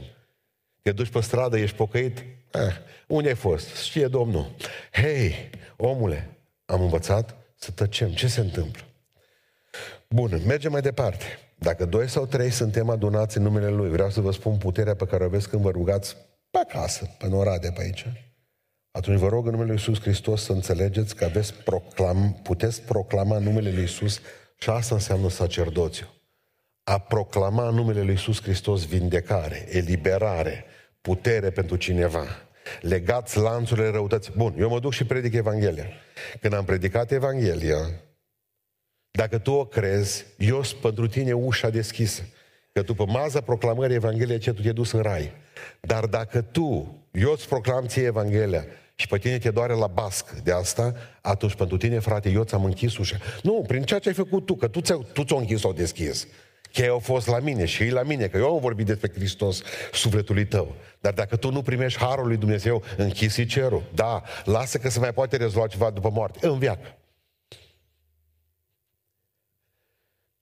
[0.82, 2.18] Te duci pe stradă, ești pocăit?
[2.52, 3.76] Eh, unde ai fost?
[3.76, 4.54] Știe Domnul.
[4.92, 8.10] Hei, omule, am învățat să tăcem.
[8.10, 8.82] Ce se întâmplă?
[10.08, 11.24] Bun, mergem mai departe.
[11.54, 15.04] Dacă doi sau trei suntem adunați în numele Lui, vreau să vă spun puterea pe
[15.04, 16.16] care o aveți când vă rugați
[16.50, 18.06] pe acasă, pe norade pe aici.
[18.90, 23.38] Atunci vă rog în numele Lui Iisus Hristos să înțelegeți că aveți proclam, puteți proclama
[23.38, 24.20] numele Lui Iisus
[24.62, 26.06] și asta înseamnă sacerdoțiu.
[26.84, 30.64] A proclama numele Lui Iisus Hristos vindecare, eliberare,
[31.00, 32.26] putere pentru cineva.
[32.80, 34.32] Legați lanțurile răutății.
[34.36, 35.86] Bun, eu mă duc și predic Evanghelia.
[36.40, 37.76] Când am predicat Evanghelia,
[39.10, 42.22] dacă tu o crezi, eu sunt pentru tine ușa deschisă.
[42.72, 45.32] Că după maza proclamării Evangheliei ce tu te dus în rai.
[45.80, 48.64] Dar dacă tu, eu îți proclam ție Evanghelia
[49.00, 52.64] și pe tine te doare la basc de asta, atunci pentru tine, frate, eu ți-am
[52.64, 53.16] închis ușa.
[53.42, 56.26] Nu, prin ceea ce ai făcut tu, că tu, ți-o, tu ți-o închis sau deschis.
[56.72, 59.62] Cheia au fost la mine și ei la mine, că eu am vorbit despre Hristos
[59.92, 60.74] sufletului tău.
[61.00, 63.82] Dar dacă tu nu primești harul lui Dumnezeu, închisi cerul.
[63.94, 66.46] Da, lasă că se mai poate rezolva ceva după moarte.
[66.46, 66.99] În viață.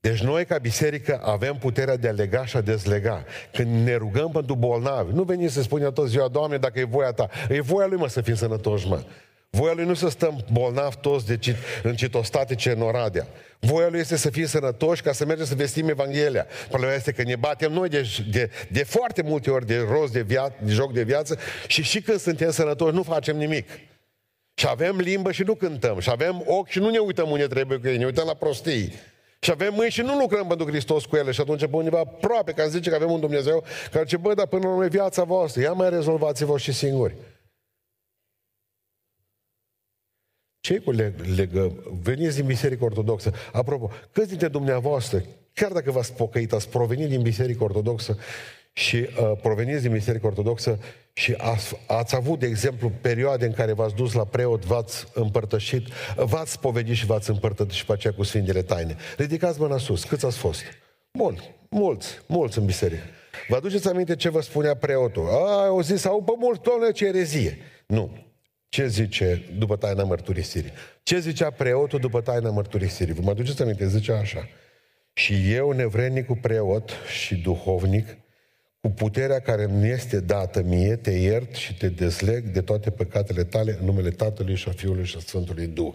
[0.08, 3.24] Deci noi, ca biserică, avem puterea de a lega și a dezlega.
[3.52, 7.12] Când ne rugăm pentru bolnavi, nu veni să spunem tot ziua, Doamne, dacă e voia
[7.12, 7.28] Ta.
[7.48, 9.04] E voia Lui, mă, să fim sănătoși, mă.
[9.50, 13.26] Voia Lui nu să stăm bolnavi toți de cit, în citostatice în Oradea.
[13.58, 16.46] Voia Lui este să fim sănătoși ca să mergem să vestim Evanghelia.
[16.68, 20.22] Problema este că ne batem noi de, de, de foarte multe ori de rost de,
[20.22, 23.68] via, de joc de viață și și când suntem sănătoși nu facem nimic.
[24.54, 25.98] Și avem limbă și nu cântăm.
[25.98, 28.92] Și avem ochi și nu ne uităm unde trebuie cu ei, ne uităm la prostii.
[29.40, 31.30] Și avem mâini și nu lucrăm pentru Hristos cu ele.
[31.30, 34.34] Și atunci pe undeva aproape, ca să zice că avem un Dumnezeu care zice, bă,
[34.34, 37.14] dar până la urmă viața voastră, ia mai rezolvați-vă și singuri.
[40.68, 40.90] ce cu
[41.34, 41.72] legă?
[42.02, 43.32] Veniți din Biserica Ortodoxă.
[43.52, 45.22] Apropo, câți dintre dumneavoastră,
[45.52, 48.18] chiar dacă v-ați pocăit, ați provenit din Biserica Ortodoxă
[48.78, 50.78] și uh, proveniți din Biserica Ortodoxă
[51.12, 55.86] și ați, ați avut, de exemplu, perioade în care v-ați dus la preot, v-ați împărtășit,
[56.16, 58.96] v-ați spovedit și v-ați împărtășit și pe aceea cu Sfintele Taine.
[59.16, 60.04] Ridicați mâna sus.
[60.04, 60.62] Câți ați fost?
[61.12, 61.42] Bun.
[61.70, 62.08] Mulți.
[62.26, 63.02] Mulți în biserică.
[63.48, 65.28] Vă aduceți aminte ce vă spunea preotul?
[65.28, 67.58] A, au zis, au pe mulți, doamne, ce erezie.
[67.86, 68.10] Nu.
[68.68, 70.72] Ce zice după taina mărturisirii?
[71.02, 73.14] Ce zicea preotul după taina mărturisirii?
[73.14, 73.88] Vă mă aduceți aminte?
[73.88, 74.48] Zicea așa.
[75.12, 78.06] Și eu, nevrednicul preot și duhovnic,
[78.80, 83.44] cu puterea care mi este dată mie, te iert și te dezleg de toate păcatele
[83.44, 85.94] tale în numele Tatălui și a Fiului și a Sfântului Duh.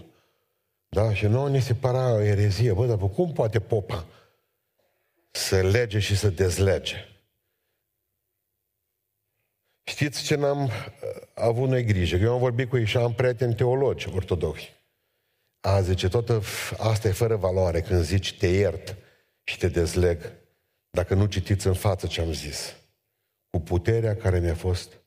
[0.90, 1.14] Da?
[1.14, 2.74] Și nouă ni se părea o erezie.
[2.74, 4.06] Bă, dar cum poate popa
[5.32, 6.96] să lege și să dezlege?
[9.84, 10.72] Știți ce n-am uh,
[11.34, 12.16] avut noi grijă?
[12.16, 14.74] Eu am vorbit cu ei și am prieteni teologi ortodoxi.
[15.60, 16.42] A, zice, toată
[16.78, 18.96] asta e fără valoare când zici te iert
[19.44, 20.34] și te dezleg
[20.96, 22.76] dacă nu citiți în față ce am zis.
[23.50, 25.02] Cu puterea care mi-a fost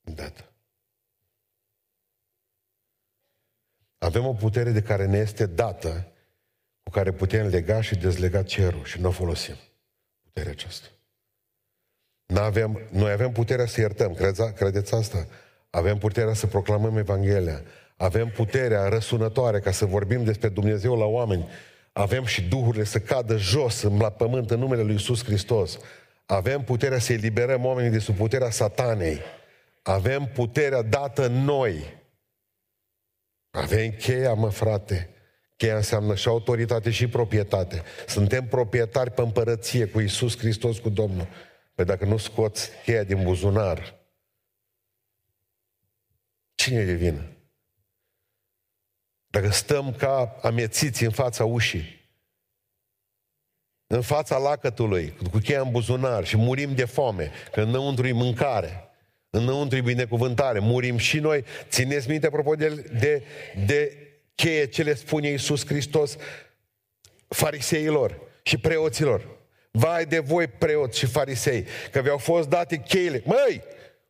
[0.00, 0.52] dată.
[3.98, 6.12] Avem o putere de care ne este dată,
[6.82, 9.54] cu care putem lega și dezlega cerul și nu o folosim.
[10.22, 10.88] Puterea aceasta.
[12.26, 15.26] N-avem, noi avem puterea să iertăm, credeți, credeți asta?
[15.70, 17.62] Avem puterea să proclamăm Evanghelia.
[17.96, 21.48] Avem puterea răsunătoare ca să vorbim despre Dumnezeu la oameni.
[21.98, 25.78] Avem și duhurile să cadă jos la pământ în numele Lui Iisus Hristos.
[26.26, 29.20] Avem puterea să eliberăm oamenii de sub puterea satanei.
[29.82, 31.96] Avem puterea dată noi.
[33.50, 35.10] Avem cheia, mă frate.
[35.56, 37.82] Cheia înseamnă și autoritate și proprietate.
[38.06, 41.28] Suntem proprietari pe împărăție cu Iisus Hristos, cu Domnul.
[41.74, 43.94] Păi dacă nu scoți cheia din buzunar,
[46.54, 47.37] cine e vină?
[49.30, 51.96] Dacă stăm ca amețiți în fața ușii,
[53.86, 58.88] în fața lacătului, cu cheia în buzunar și murim de foame, că înăuntru e mâncare,
[59.30, 61.44] înăuntru e binecuvântare, murim și noi.
[61.68, 63.22] Țineți minte, apropo de, de,
[63.66, 63.96] de
[64.34, 66.16] cheie ce le spune Iisus Hristos
[67.28, 69.36] fariseilor și preoților.
[69.70, 73.22] Vai de voi preoți și farisei, că vi-au fost date cheile.
[73.24, 73.62] Măi,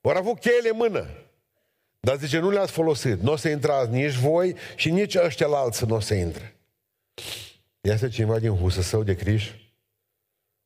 [0.02, 1.27] au avut cheile în mână.
[2.00, 3.20] Dar zice, nu le-ați folosit.
[3.20, 6.56] Nu o să intrați nici voi și nici ăștia la alții nu o să intre.
[7.80, 9.50] Iasă cineva din Husăsău de Criș?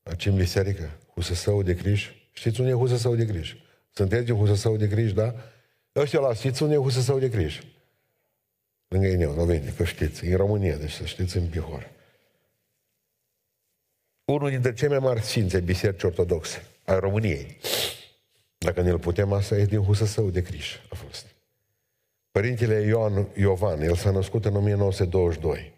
[0.03, 0.91] Aici în biserică.
[1.15, 2.11] Husăsău de Criș.
[2.33, 3.55] Știți unde e Husăsău de Criș?
[3.91, 5.35] Sunteți din Husăsău de Criș, da?
[5.97, 7.61] Ăștia la știți unde e Husăsău de Criș?
[8.89, 10.25] Lângă Ineu, nu vine, că știți.
[10.25, 11.91] În România, deci să știți în Bihor
[14.33, 17.57] unul dintre cei mai mari sfinți ai Bisericii Ortodoxe, ai României.
[18.63, 21.27] Dacă ne-l putem, asta e din Husăsău de Criș a fost.
[22.31, 25.73] Părintele Ioan Iovan, el s-a născut în 1922.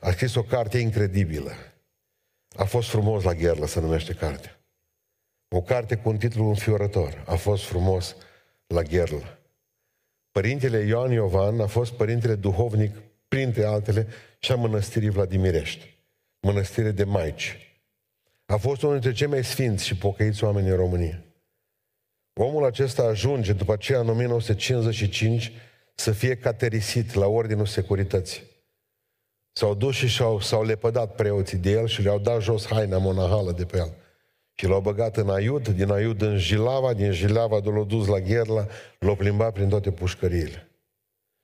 [0.00, 1.52] A scris o carte incredibilă.
[2.56, 4.60] A fost frumos la gherlă, se numește cartea.
[5.48, 7.24] O carte cu un titlu înfiorător.
[7.26, 8.16] A fost frumos
[8.66, 9.38] la gherlă.
[10.30, 12.96] Părintele Ioan Iovan a fost părintele duhovnic,
[13.28, 14.06] printre altele,
[14.38, 15.98] și a mănăstirii Vladimirești
[16.40, 17.56] mănăstire de Maici.
[18.46, 21.22] A fost unul dintre cei mai sfinți și pocăiți oameni în România.
[22.40, 25.52] Omul acesta ajunge după aceea în 1955
[25.94, 28.42] să fie caterisit la Ordinul Securității.
[29.52, 33.52] S-au dus și s-au, s-au lepădat preoții de el și le-au dat jos haina monahală
[33.52, 33.92] de pe el.
[34.52, 38.66] Și l-au băgat în Aiud, din Aiud în Jilava, din Jilava l-au dus la Gherla,
[38.98, 40.68] l-au plimbat prin toate pușcăriile.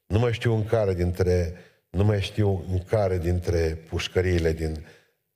[0.07, 1.55] Nu mai știu în care dintre
[1.90, 4.70] nu mai știu în care dintre pușcăriile din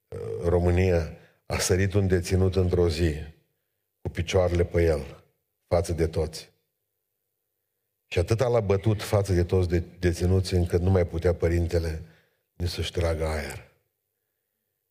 [0.08, 1.12] uh, România
[1.46, 3.14] a sărit un deținut într-o zi
[4.00, 5.17] cu picioarele pe el,
[5.68, 6.52] față de toți.
[8.06, 12.02] Și atât l-a bătut față de toți de, deținuți încât nu mai putea părintele
[12.52, 13.72] nici să-și tragă aer.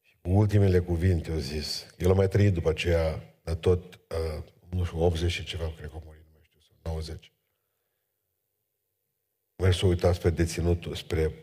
[0.01, 1.85] Și ultimele cuvinte au zis.
[1.97, 5.89] El a mai trăit după aceea, dar tot, uh, nu știu, 80 și ceva, cred
[5.89, 7.31] că a murit, nu mai știu, sau 90.
[9.55, 11.33] Mers să uitat spre deținutul, spre,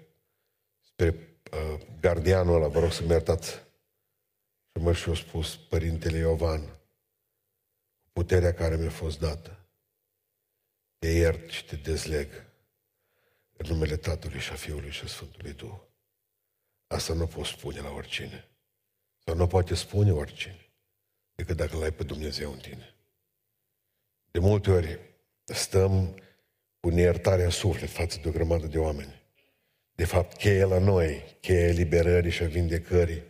[0.81, 1.09] spre
[1.53, 3.51] uh, gardianul ăla, vă rog să-mi iertați.
[4.73, 6.61] Și mă și-a spus Părintele Iovan,
[8.15, 9.69] puterea care mi-a fost dată,
[10.99, 12.29] te iert și te dezleg
[13.57, 15.79] în numele Tatălui și a Fiului și a Sfântului Duh.
[16.87, 18.49] Asta nu pot spune la oricine.
[19.25, 20.73] Sau nu poate spune oricine,
[21.35, 22.95] decât dacă l-ai pe Dumnezeu în tine.
[24.31, 24.99] De multe ori
[25.45, 26.19] stăm
[26.81, 29.23] cu neiertarea în suflet față de o grămadă de oameni.
[29.95, 33.23] De fapt, cheia la noi, cheia eliberării și a vindecării,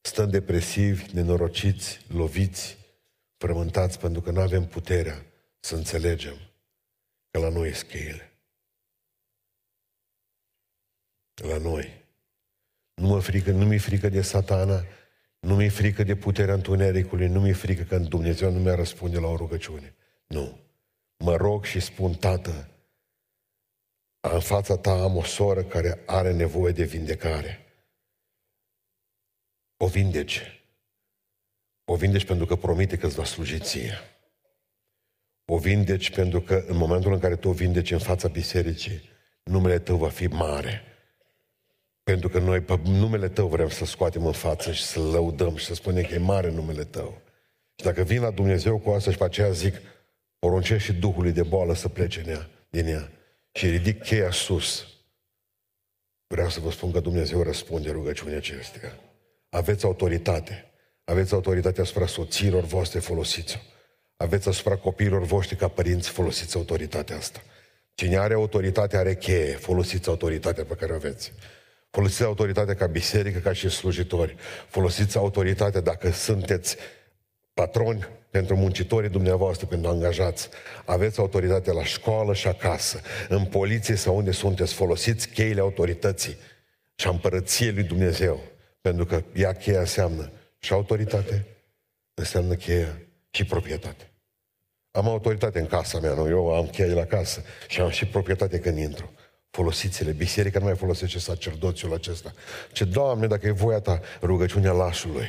[0.00, 2.83] stăm depresivi, nenorociți, loviți,
[3.36, 5.26] frământați pentru că nu avem puterea
[5.60, 6.36] să înțelegem
[7.30, 8.32] că la noi sunt cheile.
[11.34, 12.04] La noi.
[12.94, 14.84] Nu mă frică, nu mi-e frică de satana,
[15.40, 19.26] nu mi-e frică de puterea întunericului, nu mi-e frică că Dumnezeu nu mi-a răspunde la
[19.26, 19.94] o rugăciune.
[20.26, 20.60] Nu.
[21.16, 22.68] Mă rog și spun, Tată,
[24.20, 27.64] în fața ta am o soră care are nevoie de vindecare.
[29.76, 30.63] O vindeci.
[31.84, 33.98] O vindeci pentru că promite că îți va sluji ție.
[35.44, 39.02] O vindeci pentru că în momentul în care tu o vindeci în fața bisericii,
[39.42, 40.82] numele tău va fi mare.
[42.02, 45.64] Pentru că noi pe numele tău vrem să scoatem în față și să lăudăm și
[45.64, 47.20] să spunem că e mare numele tău.
[47.76, 49.74] Și dacă vin la Dumnezeu cu asta și pe aceea zic,
[50.38, 53.10] poruncește și Duhului de boală să plece în ea, din ea
[53.52, 54.86] și ridic cheia sus,
[56.26, 58.98] vreau să vă spun că Dumnezeu răspunde rugăciunea acestea.
[59.48, 60.73] Aveți autoritate.
[61.04, 63.58] Aveți autoritate asupra soților voastre, folosiți-o.
[64.16, 67.42] Aveți asupra copiilor voștri ca părinți, folosiți autoritatea asta.
[67.94, 71.32] Cine are autoritate are cheie, folosiți autoritatea pe care o aveți.
[71.90, 74.36] Folosiți autoritatea ca biserică, ca și slujitori.
[74.68, 76.76] Folosiți autoritatea dacă sunteți
[77.54, 80.48] patroni pentru muncitorii dumneavoastră, pentru angajați.
[80.84, 84.74] Aveți autoritate la școală și acasă, în poliție sau unde sunteți.
[84.74, 86.36] Folosiți cheile autorității
[86.94, 88.40] și a împărăției lui Dumnezeu.
[88.80, 90.30] Pentru că ea cheia înseamnă
[90.64, 91.46] și autoritate,
[92.14, 93.00] înseamnă cheia
[93.30, 94.10] și proprietate.
[94.90, 96.28] Am autoritate în casa mea, nu?
[96.28, 99.12] Eu am cheia de la casă și am și proprietate când intru.
[99.50, 100.10] Folosiți-le.
[100.10, 102.32] Biserica nu mai folosește sacerdoțiul acesta.
[102.72, 105.26] Ce, Doamne, dacă e voia ta, rugăciunea lașului.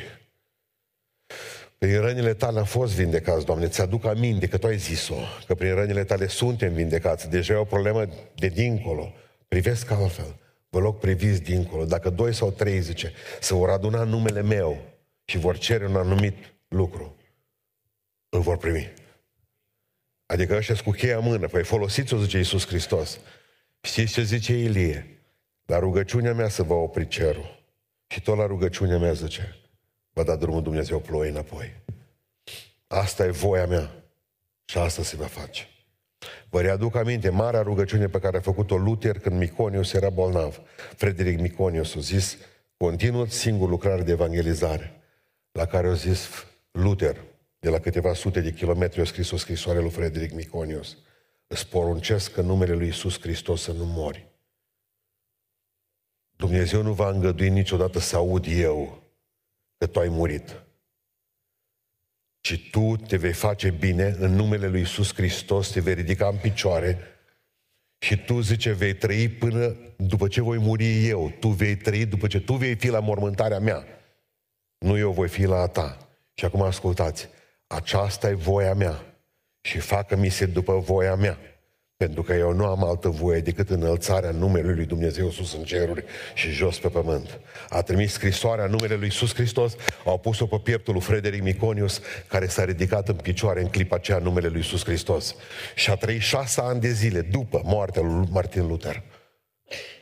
[1.77, 3.67] Prin rănile tale am fost vindecați, Doamne.
[3.67, 5.15] Ți-aduc aminte că Tu ai zis-o,
[5.47, 7.29] că prin rănile tale suntem vindecați.
[7.29, 8.05] Deja e o problemă
[8.35, 9.13] de dincolo.
[9.47, 10.35] Privesc altfel.
[10.69, 11.85] Vă rog, priviți dincolo.
[11.85, 14.93] Dacă doi sau trei, zice, să vor aduna numele meu
[15.25, 16.35] și vor cere un anumit
[16.67, 17.15] lucru,
[18.29, 18.93] îl vor primi.
[20.25, 21.47] Adică ăștia cu cheia în mână.
[21.47, 23.19] Păi folosiți-o, zice Iisus Hristos.
[23.81, 25.19] Știți ce zice Ilie?
[25.65, 27.63] La rugăciunea mea să vă opri cerul.
[28.07, 29.55] Și tot la rugăciunea mea zice,
[30.13, 31.73] va da drumul Dumnezeu ploi înapoi.
[32.87, 34.03] Asta e voia mea
[34.65, 35.67] și asta se va face.
[36.49, 40.61] Vă readuc aminte, marea rugăciune pe care a făcut-o Luther când Miconius era bolnav.
[40.95, 42.37] Frederic Miconius a zis,
[42.77, 45.01] continuă singur lucrare de evangelizare,
[45.55, 46.29] la care a zis
[46.71, 47.23] Luther,
[47.59, 50.97] de la câteva sute de kilometri, a scris o scrisoare lui Frederic Miconius.
[51.47, 54.27] Îți poruncesc în numele lui Isus Hristos să nu mori.
[56.35, 59.03] Dumnezeu nu va îngădui niciodată să aud eu
[59.77, 60.63] că tu ai murit.
[62.41, 66.37] Și tu te vei face bine în numele lui Isus Hristos, te vei ridica în
[66.37, 66.99] picioare
[67.99, 71.29] și tu, zice, vei trăi până după ce voi muri eu.
[71.39, 73.94] Tu vei trăi după ce tu vei fi la mormântarea mea.
[74.85, 75.97] Nu eu voi fi la a ta.
[76.33, 77.29] Și acum ascultați,
[77.67, 79.01] aceasta e voia mea
[79.61, 81.37] și facă-mi se după voia mea.
[81.97, 86.03] Pentru că eu nu am altă voie decât înălțarea numelui lui Dumnezeu sus în ceruri
[86.33, 87.39] și jos pe pământ.
[87.69, 89.75] A trimis scrisoarea numele lui Iisus Hristos,
[90.05, 94.17] au pus-o pe pieptul lui Frederic Miconius, care s-a ridicat în picioare în clipa aceea
[94.17, 95.35] numele lui Iisus Hristos.
[95.75, 99.03] Și a trăit șase ani de zile după moartea lui Martin Luther.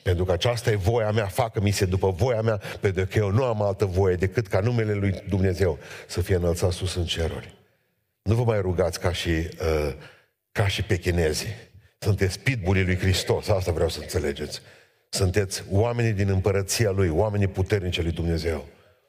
[0.03, 3.43] Pentru că aceasta e voia mea, facă-mi se după voia mea, pentru că eu nu
[3.43, 7.55] am altă voie decât ca numele lui Dumnezeu să fie înălțat sus în ceruri.
[8.21, 9.93] Nu vă mai rugați ca și, uh,
[10.51, 11.71] ca și pechinezii
[12.03, 14.61] sunteți pitbulii lui Hristos, asta vreau să înțelegeți.
[15.09, 18.65] Sunteți oamenii din împărăția Lui, oamenii puternici lui Dumnezeu.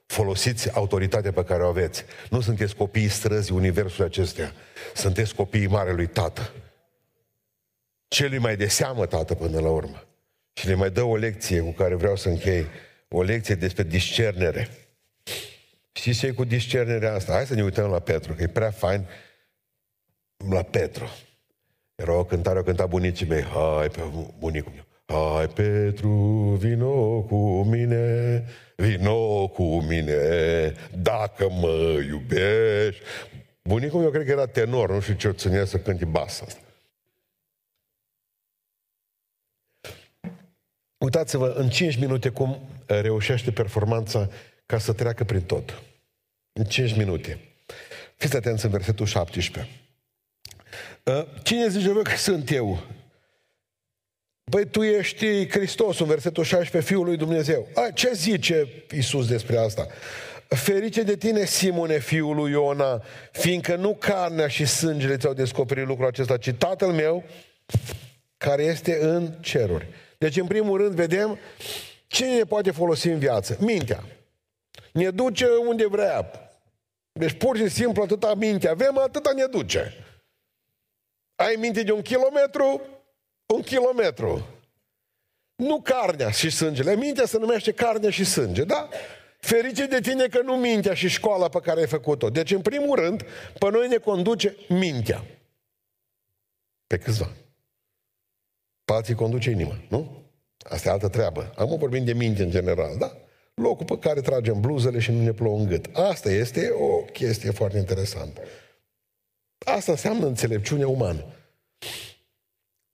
[0.07, 2.05] Folosiți autoritatea pe care o aveți.
[2.31, 4.53] Nu sunteți copiii străzii universului acestea.
[4.95, 6.53] Sunteți copiii Marelui Tată.
[8.09, 10.04] Celui mai de seamă Tată până la urmă.
[10.55, 12.67] Și ne mai dă o lecție cu care vreau să închei.
[13.09, 14.69] O lecție despre discernere.
[15.93, 17.33] Știți ce e cu discernerea asta?
[17.33, 19.09] Hai să ne uităm la Petru, că e prea fain
[20.51, 21.11] la Petru.
[21.95, 24.01] Era o cântare, o cânta bunicii mei, hai pe
[24.39, 26.09] bunicul meu, Hai, Petru,
[26.59, 28.45] vino cu mine,
[28.77, 33.03] vino cu mine, dacă mă iubești.
[33.63, 36.61] Bunicul meu cred că era tenor, nu știu ce o ținea să cânti basa asta.
[41.05, 44.29] Uitați-vă în 5 minute cum reușește performanța
[44.67, 45.83] ca să treacă prin tot.
[46.53, 47.39] În 5 minute.
[48.17, 49.73] Fiți atenți în versetul 17.
[51.07, 52.83] Ă, cine zice vă că sunt eu?
[54.51, 57.69] Păi tu ești Hristos, în versetul 16, Fiul lui Dumnezeu.
[57.75, 59.87] A, ce zice Isus despre asta?
[60.49, 63.03] Ferice de tine, Simone, fiul lui Iona,
[63.33, 67.25] fiindcă nu carnea și sângele ți-au descoperit lucrul acesta, ci Tatăl meu
[68.37, 69.87] care este în ceruri.
[70.19, 71.39] Deci, în primul rând, vedem
[72.07, 73.57] cine ne poate folosi în viață.
[73.61, 74.05] Mintea.
[74.93, 76.31] Ne duce unde vrea.
[77.13, 79.93] Deci, pur și simplu, atâta minte avem, atâta ne duce.
[81.35, 82.81] Ai minte de un kilometru,
[83.47, 84.47] un kilometru.
[85.57, 86.97] Nu carnea și sângele.
[86.97, 88.89] Mintea se numește carnea și sânge, da?
[89.39, 92.31] Ferice de tine că nu mintea și școala pe care ai făcut-o.
[92.31, 93.23] Deci, în primul rând,
[93.59, 95.25] pe noi ne conduce mintea.
[96.87, 97.31] Pe câțiva.
[98.85, 100.23] Pe alții conduce inima, nu?
[100.59, 101.53] Asta e altă treabă.
[101.57, 103.17] Am vorbim de minte în general, da?
[103.55, 105.87] Locul pe care tragem bluzele și nu ne plouă în gât.
[105.93, 108.41] Asta este o chestie foarte interesantă.
[109.59, 111.25] Asta înseamnă înțelepciune umană.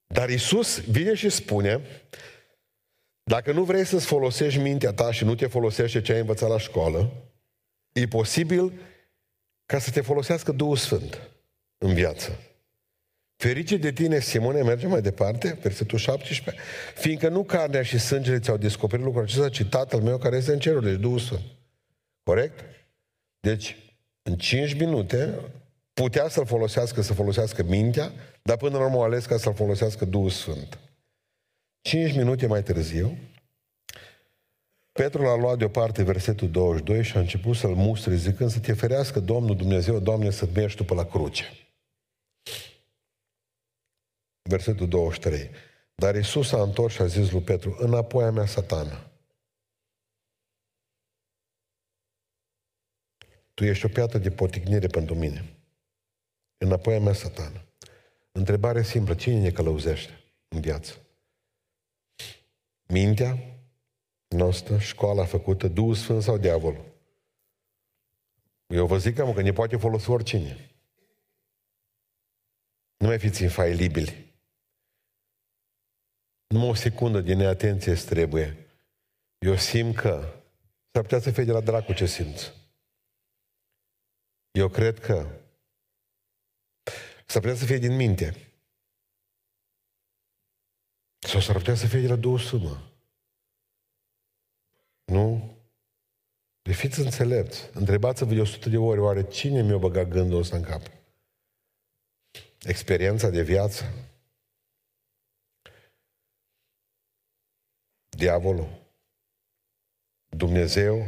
[0.07, 1.81] Dar Isus vine și spune,
[3.23, 6.59] dacă nu vrei să-ți folosești mintea ta și nu te folosește ce ai învățat la
[6.59, 7.13] școală,
[7.93, 8.73] e posibil
[9.67, 11.31] ca să te folosească Duhul Sfânt
[11.79, 12.39] în viață.
[13.41, 16.63] Ferice de tine, Simone, merge mai departe, versetul 17,
[16.95, 20.59] fiindcă nu carnea și sângele ți-au descoperit lucrul acesta, ci Tatăl meu care este în
[20.59, 21.43] cerul, deci Duhul Sfânt.
[22.23, 22.65] Corect?
[23.41, 23.77] Deci,
[24.23, 25.35] în 5 minute,
[25.93, 28.13] putea să-l folosească, să folosească mintea,
[28.43, 30.79] dar până la urmă a ales ca să-l folosească Duhul Sfânt.
[31.81, 33.19] 5 minute mai târziu,
[34.93, 39.21] Petru l-a luat deoparte versetul 22 și a început să-l mustre zicând să te ferească
[39.21, 41.45] Domnul Dumnezeu, Doamne, să mergi tu pe la cruce.
[44.43, 45.51] Versetul 23.
[45.95, 49.11] Dar Isus a întors și a zis lui Petru, înapoi a mea satana.
[53.55, 55.57] Tu ești o piatră de poticnire pentru mine.
[56.59, 57.65] Înapoi a mea satana.
[58.33, 61.07] Întrebare simplă, cine ne călăuzește în viață?
[62.87, 63.39] Mintea
[64.29, 66.85] noastră, școala făcută, Duhul Sfânt sau diavolul?
[68.67, 70.71] Eu vă zic că ne poate folosi oricine.
[72.97, 74.30] Nu mai fiți infailibili.
[76.55, 78.67] Numai o secundă de neatenție îți trebuie.
[79.39, 80.43] Eu simt că
[80.93, 82.53] s-ar putea să fie de la dracu ce simți.
[84.51, 85.41] Eu cred că
[87.27, 88.53] s-ar putea să fie din minte.
[91.19, 92.93] Sau s-ar putea să fie de la două sumă.
[95.05, 95.57] Nu?
[96.63, 97.71] De fiți înțelepți.
[97.73, 100.83] Întrebați-vă de 100 de ori, oare cine mi-a băgat gândul ăsta în cap?
[102.63, 104.10] Experiența de viață?
[108.21, 108.69] Diavolul,
[110.29, 111.07] Dumnezeu.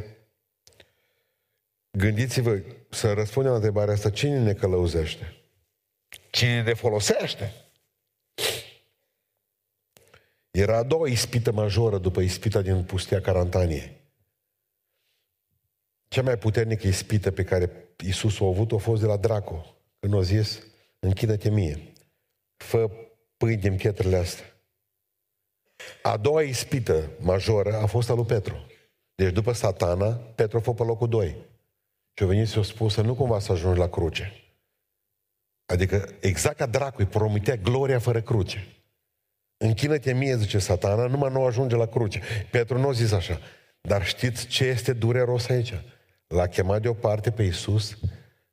[1.99, 5.37] Gândiți-vă să răspundem la întrebarea asta, cine ne călăuzește?
[6.31, 7.53] Cine ne folosește?
[10.51, 14.01] Era a doua ispită majoră după ispita din pustia Carantaniei.
[16.09, 17.71] Cea mai puternică ispită pe care
[18.05, 20.63] Isus a avut a fost de la Draco, când a zis,
[20.99, 21.93] închidă-te mie,
[22.57, 22.91] fă
[23.37, 24.52] pâini din pietrele astea.
[26.03, 28.67] A doua ispită majoră a fost a lui Petru.
[29.15, 31.37] Deci după satana, Petru a fost pe locul 2.
[32.15, 34.33] Și a venit și a spus să nu cumva să ajungi la cruce.
[35.67, 38.67] Adică exact ca dracu îi promitea gloria fără cruce.
[39.57, 42.21] Închină-te mie, zice satana, numai nu ajunge la cruce.
[42.51, 43.41] Petru nu a zis așa.
[43.81, 45.75] Dar știți ce este dureros aici?
[46.27, 47.99] L-a chemat deoparte pe Iisus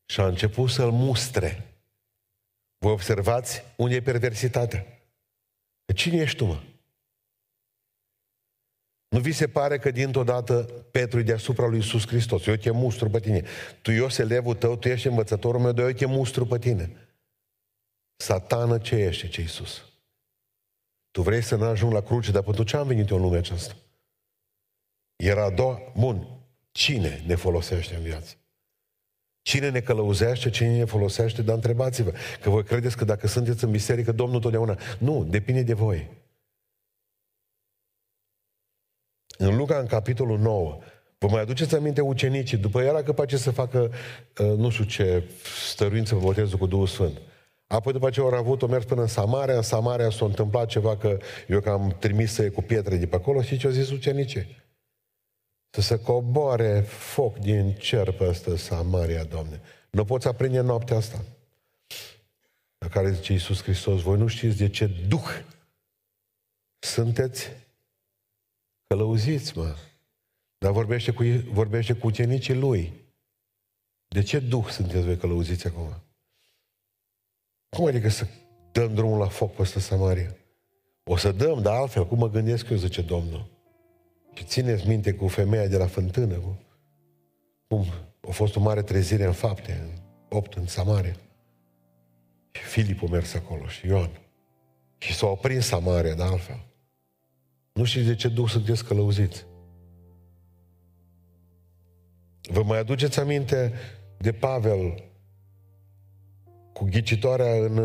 [0.06, 1.64] și a început să-l mustre.
[2.78, 4.86] Vă observați unde e perversitatea.
[5.96, 6.60] Cine ești tu, mă?
[9.10, 10.54] Nu vi se pare că dintr-o dată
[10.92, 12.46] Petru e deasupra lui Iisus Hristos?
[12.46, 13.44] Eu te mustru pe tine.
[13.82, 16.92] Tu, eu elevul tău, tu ești învățătorul meu, dar eu te mustru pe tine.
[18.16, 19.84] Satană ce ești, ce Iisus?
[21.12, 23.40] Tu vrei să nu ajung la cruce, dar pentru ce am venit eu în lumea
[23.40, 23.76] aceasta?
[25.16, 25.82] Era a doua...
[25.96, 26.28] Bun.
[26.72, 28.36] Cine ne folosește în viață?
[29.42, 31.42] Cine ne călăuzește, cine ne folosește?
[31.42, 34.80] Dar întrebați-vă, că voi credeți că dacă sunteți în biserică, Domnul totdeauna...
[35.00, 36.19] Nu, depinde de voi.
[39.42, 40.78] În Luca, în capitolul 9,
[41.18, 43.92] vă mai aduceți aminte ucenicii, după era capace să facă,
[44.40, 45.24] uh, nu știu ce,
[45.70, 47.22] stăruință pe botezul cu Duhul Sfânt.
[47.68, 50.98] Apoi după ce au avut, o mers până în Samaria, în Samaria s-a întâmplat ceva
[50.98, 51.18] că
[51.48, 54.58] eu că am trimis să cu pietre de pe acolo și ce au zis ucenicii?
[55.70, 59.62] Să se coboare foc din cer peste Samaria, Doamne.
[59.90, 61.24] Nu poți aprinde noaptea asta.
[62.78, 65.30] La care zice Iisus Hristos, voi nu știți de ce duh
[66.80, 67.50] sunteți
[68.90, 69.76] călăuziți, mă.
[70.58, 72.94] Dar vorbește cu, vorbește cu ucenicii lui.
[74.08, 76.04] De ce duh sunteți voi călăuziți acum?
[77.70, 78.28] Cum adică să
[78.72, 80.36] dăm drumul la foc peste Samaria?
[81.04, 83.50] O să dăm, dar altfel, cum mă gândesc eu, zice Domnul.
[84.34, 86.60] Și țineți minte cu femeia de la fântână, cu,
[87.68, 87.86] cum
[88.28, 90.02] a fost o mare trezire în fapte, în
[90.38, 91.16] opt în Samaria.
[92.52, 94.12] Și Filip a mers acolo și Ioan.
[94.98, 96.69] Și s-a oprit Samaria, de altfel.
[97.80, 99.46] Nu știți de ce Duh sunteți călăuziți.
[102.42, 103.74] Vă mai aduceți aminte
[104.18, 105.04] de Pavel
[106.74, 107.78] cu ghicitoarea în,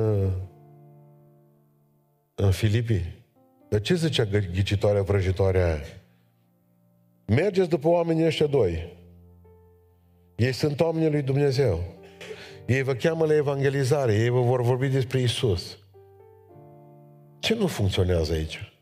[2.34, 3.24] în Filipii?
[3.68, 5.80] De ce zicea ghicitoarea vrăjitoarea aia?
[7.26, 8.96] Mergeți după oamenii ăștia doi.
[10.36, 11.80] Ei sunt oamenii lui Dumnezeu.
[12.66, 15.78] Ei vă cheamă la evangelizare, ei vă vor vorbi despre Isus.
[17.38, 18.73] Ce nu funcționează aici?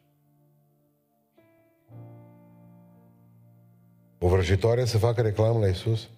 [4.25, 6.09] O vrăjitoare să facă reclamă la Isus?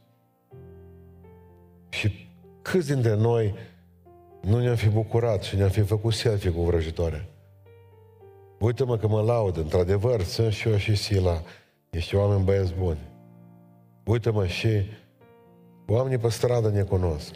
[1.89, 2.29] Și
[2.63, 3.55] câți dintre noi
[4.41, 7.29] nu ne-am fi bucurat și ne-am fi făcut selfie cu vrăjitoare?
[8.59, 11.43] Uite-mă că mă laud, într-adevăr, sunt și eu și Sila,
[11.91, 12.99] ești oameni băieți buni.
[14.05, 14.69] Uite-mă și
[15.87, 17.33] oamenii pe stradă ne cunosc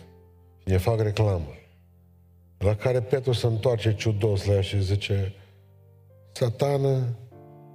[0.58, 1.52] și ne fac reclamă.
[2.58, 5.34] La care Petru se întoarce ciudos la ea și zice,
[6.32, 7.16] satană,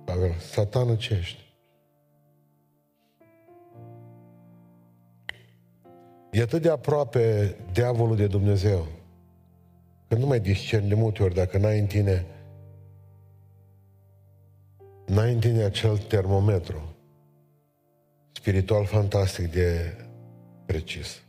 [0.05, 1.42] Pavel, satană ce ești?
[6.33, 8.87] E atât de aproape diavolul de Dumnezeu,
[10.07, 12.25] că nu mai discerni de multe ori dacă n-ai în tine
[15.05, 16.95] n-ai în tine acel termometru
[18.31, 19.97] spiritual fantastic de
[20.65, 21.21] precis.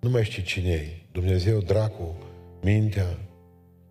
[0.00, 1.06] Nu mai știi cine e.
[1.12, 2.16] Dumnezeu, dracu,
[2.62, 3.18] mintea.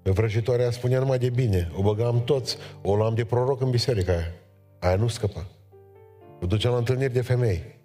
[0.02, 1.72] Pe vrăjitoarea spunea numai de bine.
[1.78, 2.58] O băgam toți.
[2.82, 4.34] O luam de proroc în biserica aia.
[4.80, 5.48] Aia nu scăpa.
[6.42, 7.81] O duceam la întâlniri de femei.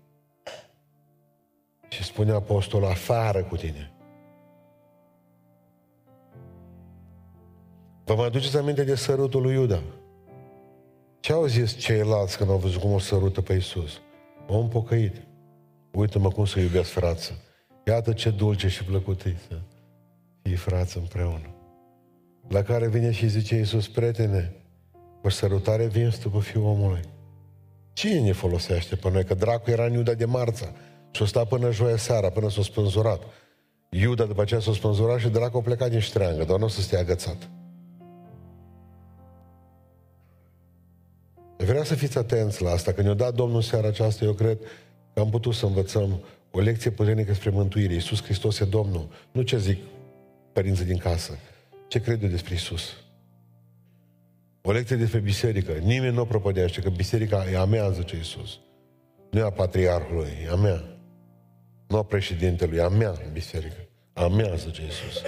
[1.89, 3.91] Și spune apostolul, afară cu tine.
[8.05, 9.82] Vă mai aduceți aminte de sărutul lui Iuda?
[11.20, 14.01] Ce au zis ceilalți când au văzut cum o sărută pe Iisus?
[14.47, 15.16] Om pocăit.
[15.93, 17.32] Uită-mă cum să iubesc frață.
[17.87, 19.59] Iată ce dulce și plăcut e să
[20.43, 21.55] fii frață împreună.
[22.49, 24.53] La care vine și zice Iisus, prietene,
[25.22, 27.01] cu sărutare vin cu fiul omului.
[27.93, 29.24] Cine ne folosește pe noi?
[29.24, 30.72] Că dracu era în Iuda de marța.
[31.16, 33.22] Și-o sta până joia seara, până s-a spânzurat.
[33.90, 36.80] Iuda după aceea s-a spânzurat și dracu a plecat din ștreangă, doar nu o să
[36.80, 37.48] stea agățat.
[41.56, 42.92] Vreau să fiți atenți la asta.
[42.92, 44.58] Când ne-a dat Domnul seara aceasta, eu cred
[45.14, 47.92] că am putut să învățăm o lecție puternică spre mântuire.
[47.92, 49.08] Iisus Hristos e Domnul.
[49.32, 49.78] Nu ce zic
[50.52, 51.38] părinții din casă.
[51.88, 52.82] Ce crede despre Iisus?
[54.62, 55.72] O lecție despre biserică.
[55.72, 58.58] Nimeni nu o propădește, că biserica e a mea, zice Iisus.
[59.30, 60.95] Nu e a patriarhului, e a mea.
[61.87, 63.76] Nu a președintelui, e a mea în biserică.
[64.12, 65.22] A mea, zice Iisus.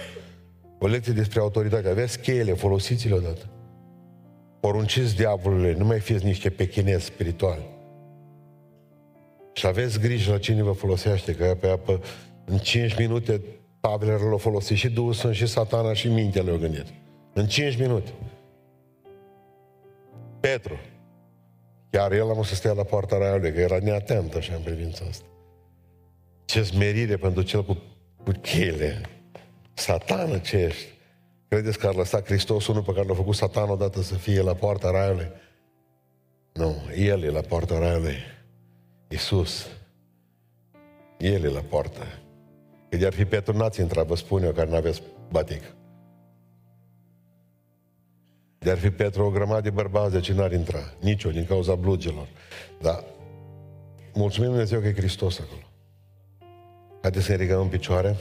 [0.79, 1.89] O lecție despre autoritate.
[1.89, 3.49] Aveți cheile, folosiți-le odată.
[4.61, 7.67] Porunciți diavolului, nu mai fiți niște pechinezi spirituali.
[9.53, 12.01] Și aveți grijă la cine vă folosește, că pe apă,
[12.45, 13.41] în 5 minute
[13.81, 16.87] Pavel l-a folosit și Duhul Sfânt și satana și mintea le-a gândit.
[17.33, 18.11] În 5 minute.
[20.41, 20.79] Petru.
[21.91, 25.25] Chiar el am să stea la poarta raiului, că era neatent așa în privința asta.
[26.49, 27.77] Ce smerire pentru cel cu,
[28.25, 29.01] cu chele.
[29.75, 30.87] Satană ce ești.
[31.49, 34.55] Credeți că ar lăsa Hristos unul pe care l-a făcut satanul odată să fie la
[34.55, 35.31] poarta raiului?
[36.53, 38.17] Nu, el e la poarta raiului.
[39.09, 39.67] Iisus.
[41.19, 42.03] El e la poartă.
[42.89, 45.63] Că de-ar fi Petru, n-ați intrat, vă spun eu, care n-aveți batic.
[48.59, 50.95] De-ar fi Petru o grămadă de bărbați, de ce n-ar intra?
[51.01, 52.29] Nici din cauza blugelor.
[52.81, 53.05] Dar
[54.15, 55.68] mulțumim Dumnezeu că e Hristos acolo.
[57.01, 58.17] Haideți să ne ridicăm în picioare.